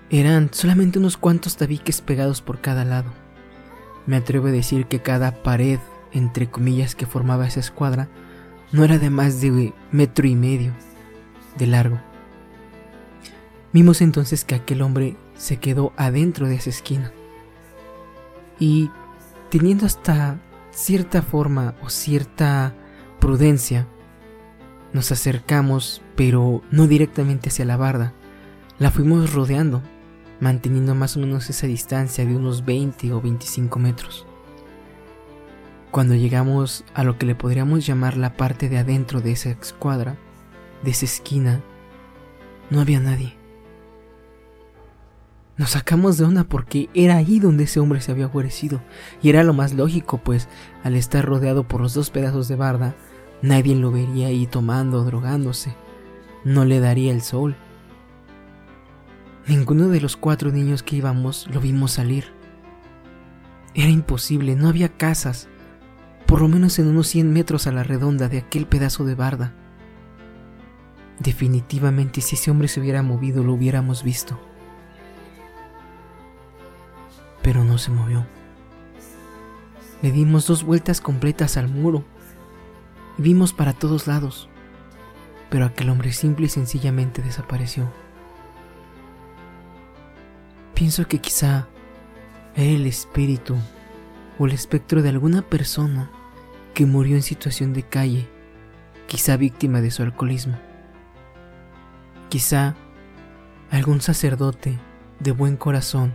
Eran 0.09 0.49
solamente 0.53 0.99
unos 0.99 1.17
cuantos 1.17 1.57
tabiques 1.57 2.01
pegados 2.01 2.41
por 2.41 2.61
cada 2.61 2.85
lado. 2.85 3.11
Me 4.05 4.15
atrevo 4.15 4.47
a 4.47 4.51
decir 4.51 4.85
que 4.85 5.01
cada 5.01 5.43
pared, 5.43 5.79
entre 6.11 6.49
comillas, 6.49 6.93
que 6.93 7.07
formaba 7.07 7.47
esa 7.47 7.59
escuadra, 7.59 8.09
no 8.71 8.83
era 8.83 8.99
de 8.99 9.09
más 9.09 9.41
de 9.41 9.73
metro 9.91 10.27
y 10.27 10.35
medio 10.35 10.73
de 11.57 11.67
largo. 11.67 11.99
Vimos 13.71 14.01
entonces 14.01 14.45
que 14.45 14.55
aquel 14.55 14.83
hombre 14.83 15.15
se 15.35 15.57
quedó 15.57 15.93
adentro 15.97 16.47
de 16.47 16.55
esa 16.55 16.69
esquina. 16.69 17.11
Y 18.59 18.91
teniendo 19.49 19.85
hasta 19.85 20.39
cierta 20.71 21.21
forma 21.21 21.75
o 21.81 21.89
cierta 21.89 22.75
prudencia, 23.19 23.87
nos 24.93 25.11
acercamos, 25.11 26.01
pero 26.15 26.61
no 26.71 26.87
directamente 26.87 27.49
hacia 27.49 27.65
la 27.65 27.77
barda. 27.77 28.13
La 28.77 28.91
fuimos 28.91 29.33
rodeando, 29.33 29.81
manteniendo 30.39 30.93
más 30.93 31.17
o 31.17 31.19
menos 31.19 31.49
esa 31.49 31.67
distancia 31.67 32.25
de 32.25 32.35
unos 32.35 32.65
20 32.65 33.11
o 33.13 33.21
25 33.21 33.79
metros. 33.79 34.25
Cuando 35.89 36.15
llegamos 36.15 36.85
a 36.93 37.03
lo 37.03 37.17
que 37.17 37.25
le 37.25 37.35
podríamos 37.35 37.85
llamar 37.85 38.17
la 38.17 38.35
parte 38.35 38.69
de 38.69 38.79
adentro 38.79 39.21
de 39.21 39.31
esa 39.31 39.51
escuadra, 39.51 40.15
de 40.83 40.91
esa 40.91 41.05
esquina, 41.05 41.61
no 42.69 42.81
había 42.81 42.99
nadie. 42.99 43.42
Nos 45.55 45.71
sacamos 45.71 46.17
de 46.17 46.25
onda 46.25 46.45
porque 46.45 46.89
era 46.95 47.17
ahí 47.17 47.39
donde 47.39 47.65
ese 47.65 47.79
hombre 47.79 48.01
se 48.01 48.11
había 48.11 48.25
guarecido, 48.25 48.81
y 49.21 49.29
era 49.29 49.43
lo 49.43 49.53
más 49.53 49.73
lógico, 49.73 50.17
pues 50.17 50.49
al 50.83 50.95
estar 50.95 51.23
rodeado 51.23 51.67
por 51.67 51.79
los 51.79 51.93
dos 51.93 52.09
pedazos 52.09 52.47
de 52.47 52.55
barda, 52.55 52.95
nadie 53.43 53.75
lo 53.75 53.91
vería 53.91 54.27
ahí 54.27 54.47
tomando 54.47 55.03
drogándose. 55.03 55.75
No 56.43 56.65
le 56.65 56.79
daría 56.79 57.11
el 57.11 57.21
sol. 57.21 57.55
Ninguno 59.47 59.89
de 59.89 60.01
los 60.01 60.17
cuatro 60.17 60.51
niños 60.51 60.81
que 60.81 60.95
íbamos 60.95 61.47
lo 61.53 61.59
vimos 61.59 61.91
salir. 61.91 62.25
Era 63.75 63.89
imposible, 63.89 64.55
no 64.55 64.69
había 64.69 64.97
casas, 64.97 65.49
por 66.25 66.41
lo 66.41 66.47
menos 66.47 66.79
en 66.79 66.87
unos 66.87 67.07
100 67.07 67.31
metros 67.31 67.67
a 67.67 67.71
la 67.71 67.83
redonda 67.83 68.27
de 68.27 68.39
aquel 68.39 68.65
pedazo 68.65 69.05
de 69.05 69.13
barda. 69.13 69.53
Definitivamente 71.19 72.21
si 72.21 72.35
ese 72.35 72.49
hombre 72.49 72.67
se 72.67 72.79
hubiera 72.79 73.03
movido 73.03 73.43
lo 73.43 73.53
hubiéramos 73.53 74.03
visto 74.03 74.39
pero 77.43 77.63
no 77.63 77.77
se 77.77 77.91
movió. 77.91 78.25
Le 80.01 80.11
dimos 80.11 80.47
dos 80.47 80.63
vueltas 80.63 81.01
completas 81.01 81.57
al 81.57 81.69
muro 81.69 82.03
y 83.19 83.21
vimos 83.21 83.53
para 83.53 83.73
todos 83.73 84.07
lados, 84.07 84.49
pero 85.49 85.65
aquel 85.65 85.89
hombre 85.89 86.11
simple 86.13 86.47
y 86.47 86.49
sencillamente 86.49 87.21
desapareció. 87.21 87.87
Pienso 90.73 91.07
que 91.07 91.19
quizá 91.19 91.67
era 92.55 92.71
el 92.71 92.87
espíritu 92.87 93.55
o 94.39 94.47
el 94.47 94.53
espectro 94.53 95.01
de 95.01 95.09
alguna 95.09 95.41
persona 95.43 96.09
que 96.73 96.85
murió 96.85 97.15
en 97.15 97.21
situación 97.21 97.73
de 97.73 97.83
calle, 97.83 98.27
quizá 99.07 99.37
víctima 99.37 99.81
de 99.81 99.91
su 99.91 100.01
alcoholismo. 100.01 100.57
Quizá 102.29 102.75
algún 103.69 104.01
sacerdote 104.01 104.79
de 105.19 105.31
buen 105.31 105.55
corazón 105.55 106.13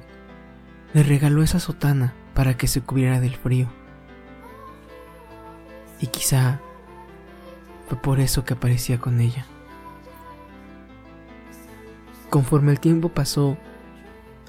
le 0.95 1.03
regaló 1.03 1.43
esa 1.43 1.61
sotana 1.61 2.15
para 2.35 2.57
que 2.57 2.67
se 2.67 2.81
cubriera 2.81 3.21
del 3.21 3.37
frío. 3.37 3.69
Y 6.01 6.07
quizá 6.07 6.61
fue 7.89 8.01
por 8.01 8.21
eso 8.21 8.45
que 8.45 8.55
aparecía 8.55 8.99
con 8.99 9.21
ella. 9.21 9.47
Conforme 12.31 12.73
el 12.73 12.81
tiempo 12.81 13.09
pasó, 13.09 13.57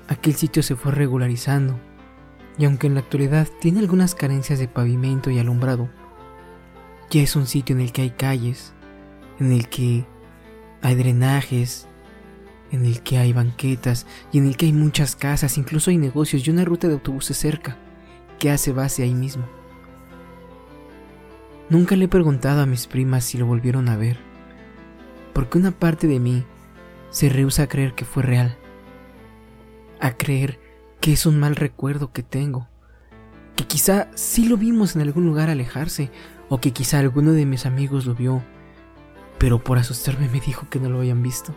aquel 0.08 0.36
sitio 0.36 0.64
se 0.64 0.76
fue 0.76 0.92
regularizando, 0.92 1.80
y 2.58 2.66
aunque 2.66 2.88
en 2.88 2.94
la 2.94 3.00
actualidad 3.00 3.48
tiene 3.62 3.80
algunas 3.80 4.16
carencias 4.16 4.60
de 4.60 4.68
pavimento 4.68 5.30
y 5.30 5.40
alumbrado, 5.40 5.90
ya 7.10 7.22
es 7.22 7.36
un 7.36 7.48
sitio 7.48 7.76
en 7.76 7.82
el 7.82 7.92
que 7.92 8.02
hay 8.04 8.12
calles, 8.12 8.74
en 9.40 9.52
el 9.52 9.70
que 9.70 10.06
hay 10.82 10.96
drenajes, 10.96 11.88
en 12.72 12.86
el 12.86 13.02
que 13.02 13.18
hay 13.18 13.34
banquetas 13.34 14.06
y 14.32 14.38
en 14.38 14.48
el 14.48 14.58
que 14.58 14.66
hay 14.68 14.74
muchas 14.74 15.16
casas, 15.16 15.58
incluso 15.58 15.90
hay 15.90 15.98
negocios 15.98 16.46
y 16.48 16.52
una 16.52 16.66
ruta 16.66 16.88
de 16.88 16.94
autobuses 16.94 17.38
cerca, 17.38 17.78
que 18.38 18.52
hace 18.52 18.72
base 18.72 19.04
ahí 19.04 19.14
mismo. 19.14 19.46
Nunca 21.70 21.96
le 21.96 22.06
he 22.06 22.10
preguntado 22.10 22.62
a 22.62 22.66
mis 22.66 22.88
primas 22.88 23.24
si 23.24 23.38
lo 23.38 23.46
volvieron 23.46 23.90
a 23.90 23.98
ver, 23.98 24.18
porque 25.34 25.58
una 25.58 25.72
parte 25.72 26.08
de 26.08 26.20
mí 26.20 26.44
se 27.12 27.30
rehúsa 27.30 27.64
a 27.64 27.68
creer 27.68 27.94
que 27.94 28.06
fue 28.06 28.24
real, 28.24 28.58
a 30.00 30.12
creer 30.12 30.60
que 31.00 31.14
es 31.14 31.26
un 31.26 31.40
mal 31.40 31.56
recuerdo 31.56 32.12
que 32.12 32.24
tengo, 32.24 32.68
que 33.56 33.66
quizá 33.66 34.10
sí 34.16 34.48
lo 34.48 34.58
vimos 34.58 34.96
en 34.96 35.02
algún 35.02 35.26
lugar 35.26 35.50
alejarse, 35.50 36.12
o 36.50 36.60
que 36.60 36.72
quizá 36.72 37.00
alguno 37.00 37.32
de 37.32 37.46
mis 37.46 37.66
amigos 37.66 38.06
lo 38.06 38.16
vio, 38.16 38.44
pero 39.38 39.64
por 39.64 39.78
asustarme 39.78 40.28
me 40.30 40.40
dijo 40.40 40.68
que 40.70 40.80
no 40.80 40.90
lo 40.90 41.00
habían 41.00 41.22
visto. 41.22 41.54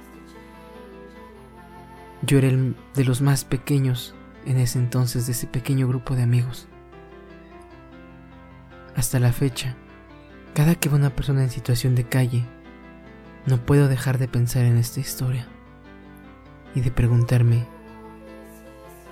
Yo 2.22 2.38
era 2.38 2.48
el 2.48 2.76
de 2.94 3.04
los 3.04 3.20
más 3.20 3.44
pequeños 3.44 4.14
en 4.46 4.58
ese 4.58 4.78
entonces 4.78 5.26
de 5.26 5.32
ese 5.32 5.46
pequeño 5.46 5.88
grupo 5.88 6.14
de 6.14 6.22
amigos. 6.22 6.68
Hasta 8.94 9.18
la 9.18 9.32
fecha, 9.32 9.74
cada 10.54 10.74
que 10.74 10.88
veo 10.88 10.98
una 10.98 11.14
persona 11.14 11.42
en 11.42 11.50
situación 11.50 11.94
de 11.94 12.04
calle, 12.04 12.44
no 13.46 13.58
puedo 13.58 13.88
dejar 13.88 14.18
de 14.18 14.28
pensar 14.28 14.64
en 14.64 14.76
esta 14.76 15.00
historia 15.00 15.48
y 16.74 16.80
de 16.80 16.90
preguntarme 16.90 17.66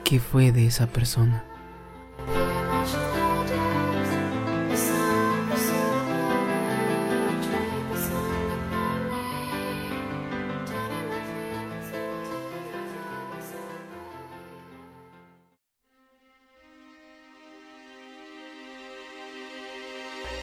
qué 0.05 0.21
fue 0.21 0.53
de 0.53 0.67
esa 0.67 0.87
persona. 0.87 1.45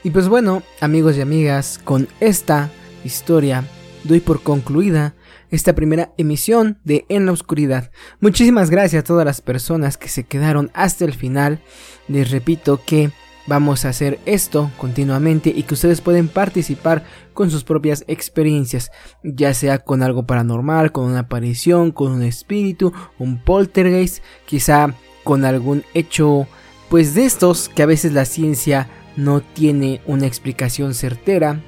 Y 0.08 0.12
pues 0.12 0.30
bueno, 0.30 0.64
amigos 0.80 1.18
y 1.18 1.22
amigas, 1.22 1.82
con 1.84 2.08
esta 2.22 2.72
historia 3.04 3.66
doy 4.06 4.22
por 4.22 4.42
concluida 4.42 5.16
esta 5.52 5.76
primera 5.76 6.14
emisión 6.18 6.80
de 6.86 7.06
En 7.10 7.26
la 7.26 7.34
Oscuridad. 7.34 7.92
Muchísimas 8.22 8.70
gracias 8.70 9.02
a 9.02 9.06
todas 9.06 9.26
las 9.26 9.42
personas 9.42 9.98
que 9.98 10.08
se 10.08 10.24
quedaron 10.24 10.72
hasta 10.74 11.04
el 11.04 11.14
final. 11.14 11.60
Les 12.08 12.32
repito 12.32 12.80
que 12.86 13.12
vamos 13.48 13.84
a 13.84 13.90
hacer 13.90 14.18
esto 14.26 14.72
continuamente 14.78 15.52
y 15.54 15.64
que 15.64 15.74
ustedes 15.74 16.00
pueden 16.00 16.30
participar 16.30 17.04
con 17.34 17.52
sus 17.52 17.66
propias 17.66 18.06
experiencias, 18.08 18.92
ya 19.24 19.54
sea 19.54 19.80
con 19.80 20.04
algo 20.04 20.26
paranormal, 20.26 20.94
con 20.94 21.04
una 21.04 21.20
aparición, 21.20 21.92
con 21.92 22.14
un 22.14 22.24
espíritu, 22.24 22.94
un 23.20 23.44
poltergeist, 23.44 24.24
quizá 24.46 24.96
con 25.26 25.44
algún 25.44 25.84
hecho 25.94 26.48
pues 26.88 27.14
de 27.14 27.26
estos 27.26 27.68
que 27.68 27.84
a 27.84 27.88
veces 27.88 28.14
la 28.14 28.24
ciencia 28.24 28.88
no 29.18 29.42
tiene 29.42 30.00
una 30.06 30.28
explicación 30.28 30.94
certera, 30.94 31.60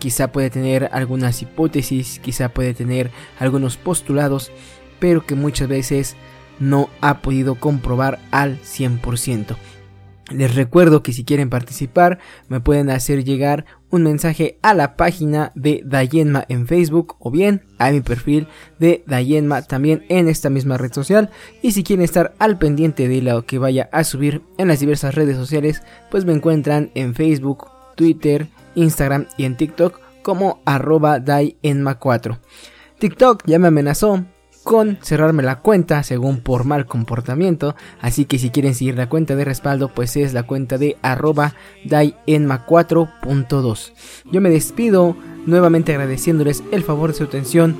quizá 0.00 0.32
puede 0.32 0.50
tener 0.50 0.88
algunas 0.92 1.40
hipótesis, 1.42 2.18
quizá 2.18 2.48
puede 2.48 2.74
tener 2.74 3.12
algunos 3.38 3.76
postulados, 3.76 4.50
pero 4.98 5.24
que 5.24 5.36
muchas 5.36 5.68
veces 5.68 6.16
no 6.58 6.88
ha 7.00 7.20
podido 7.20 7.54
comprobar 7.56 8.18
al 8.32 8.58
100%. 8.62 9.56
Les 10.30 10.54
recuerdo 10.54 11.02
que 11.02 11.12
si 11.12 11.24
quieren 11.24 11.50
participar 11.50 12.18
me 12.48 12.60
pueden 12.60 12.88
hacer 12.88 13.24
llegar 13.24 13.66
un 13.90 14.04
mensaje 14.04 14.58
a 14.62 14.72
la 14.72 14.96
página 14.96 15.52
de 15.54 15.82
Dayenma 15.84 16.44
en 16.48 16.66
Facebook 16.66 17.16
o 17.18 17.30
bien 17.30 17.62
a 17.78 17.90
mi 17.90 18.00
perfil 18.00 18.48
de 18.78 19.04
Dayenma 19.06 19.62
también 19.62 20.04
en 20.08 20.28
esta 20.28 20.48
misma 20.48 20.78
red 20.78 20.92
social 20.92 21.30
y 21.62 21.72
si 21.72 21.84
quieren 21.84 22.04
estar 22.04 22.34
al 22.38 22.58
pendiente 22.58 23.06
de 23.06 23.20
lo 23.20 23.44
que 23.44 23.58
vaya 23.58 23.90
a 23.92 24.02
subir 24.02 24.42
en 24.56 24.68
las 24.68 24.80
diversas 24.80 25.14
redes 25.14 25.36
sociales 25.36 25.82
pues 26.10 26.24
me 26.24 26.32
encuentran 26.32 26.90
en 26.94 27.14
Facebook, 27.14 27.66
Twitter, 27.94 28.48
Instagram 28.74 29.26
y 29.36 29.44
en 29.44 29.56
TikTok 29.56 30.00
como 30.22 30.62
arroba 30.64 31.18
Dayenma4. 31.18 32.38
TikTok 32.98 33.42
ya 33.44 33.58
me 33.58 33.68
amenazó 33.68 34.24
con 34.64 34.98
cerrarme 35.02 35.42
la 35.42 35.60
cuenta 35.60 36.02
según 36.02 36.40
por 36.40 36.64
mal 36.64 36.86
comportamiento. 36.86 37.76
Así 38.00 38.24
que 38.24 38.38
si 38.38 38.50
quieren 38.50 38.74
seguir 38.74 38.96
la 38.96 39.08
cuenta 39.08 39.36
de 39.36 39.44
respaldo, 39.44 39.90
pues 39.94 40.16
es 40.16 40.32
la 40.32 40.44
cuenta 40.44 40.78
de 40.78 40.96
arroba 41.02 41.54
dayenma4.2. 41.84 43.92
Yo 44.32 44.40
me 44.40 44.50
despido 44.50 45.16
nuevamente 45.46 45.92
agradeciéndoles 45.92 46.64
el 46.72 46.82
favor 46.82 47.12
de 47.12 47.18
su 47.18 47.24
atención 47.24 47.76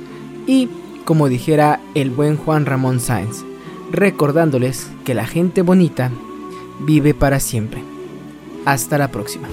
y 0.47 0.69
como 1.03 1.27
dijera 1.27 1.79
el 1.95 2.11
buen 2.11 2.37
Juan 2.37 2.65
Ramón 2.65 2.99
Sáenz, 2.99 3.43
recordándoles 3.91 4.87
que 5.03 5.13
la 5.13 5.25
gente 5.25 5.61
bonita 5.61 6.11
vive 6.79 7.13
para 7.13 7.39
siempre. 7.39 7.83
Hasta 8.65 8.97
la 8.97 9.11
próxima. 9.11 9.47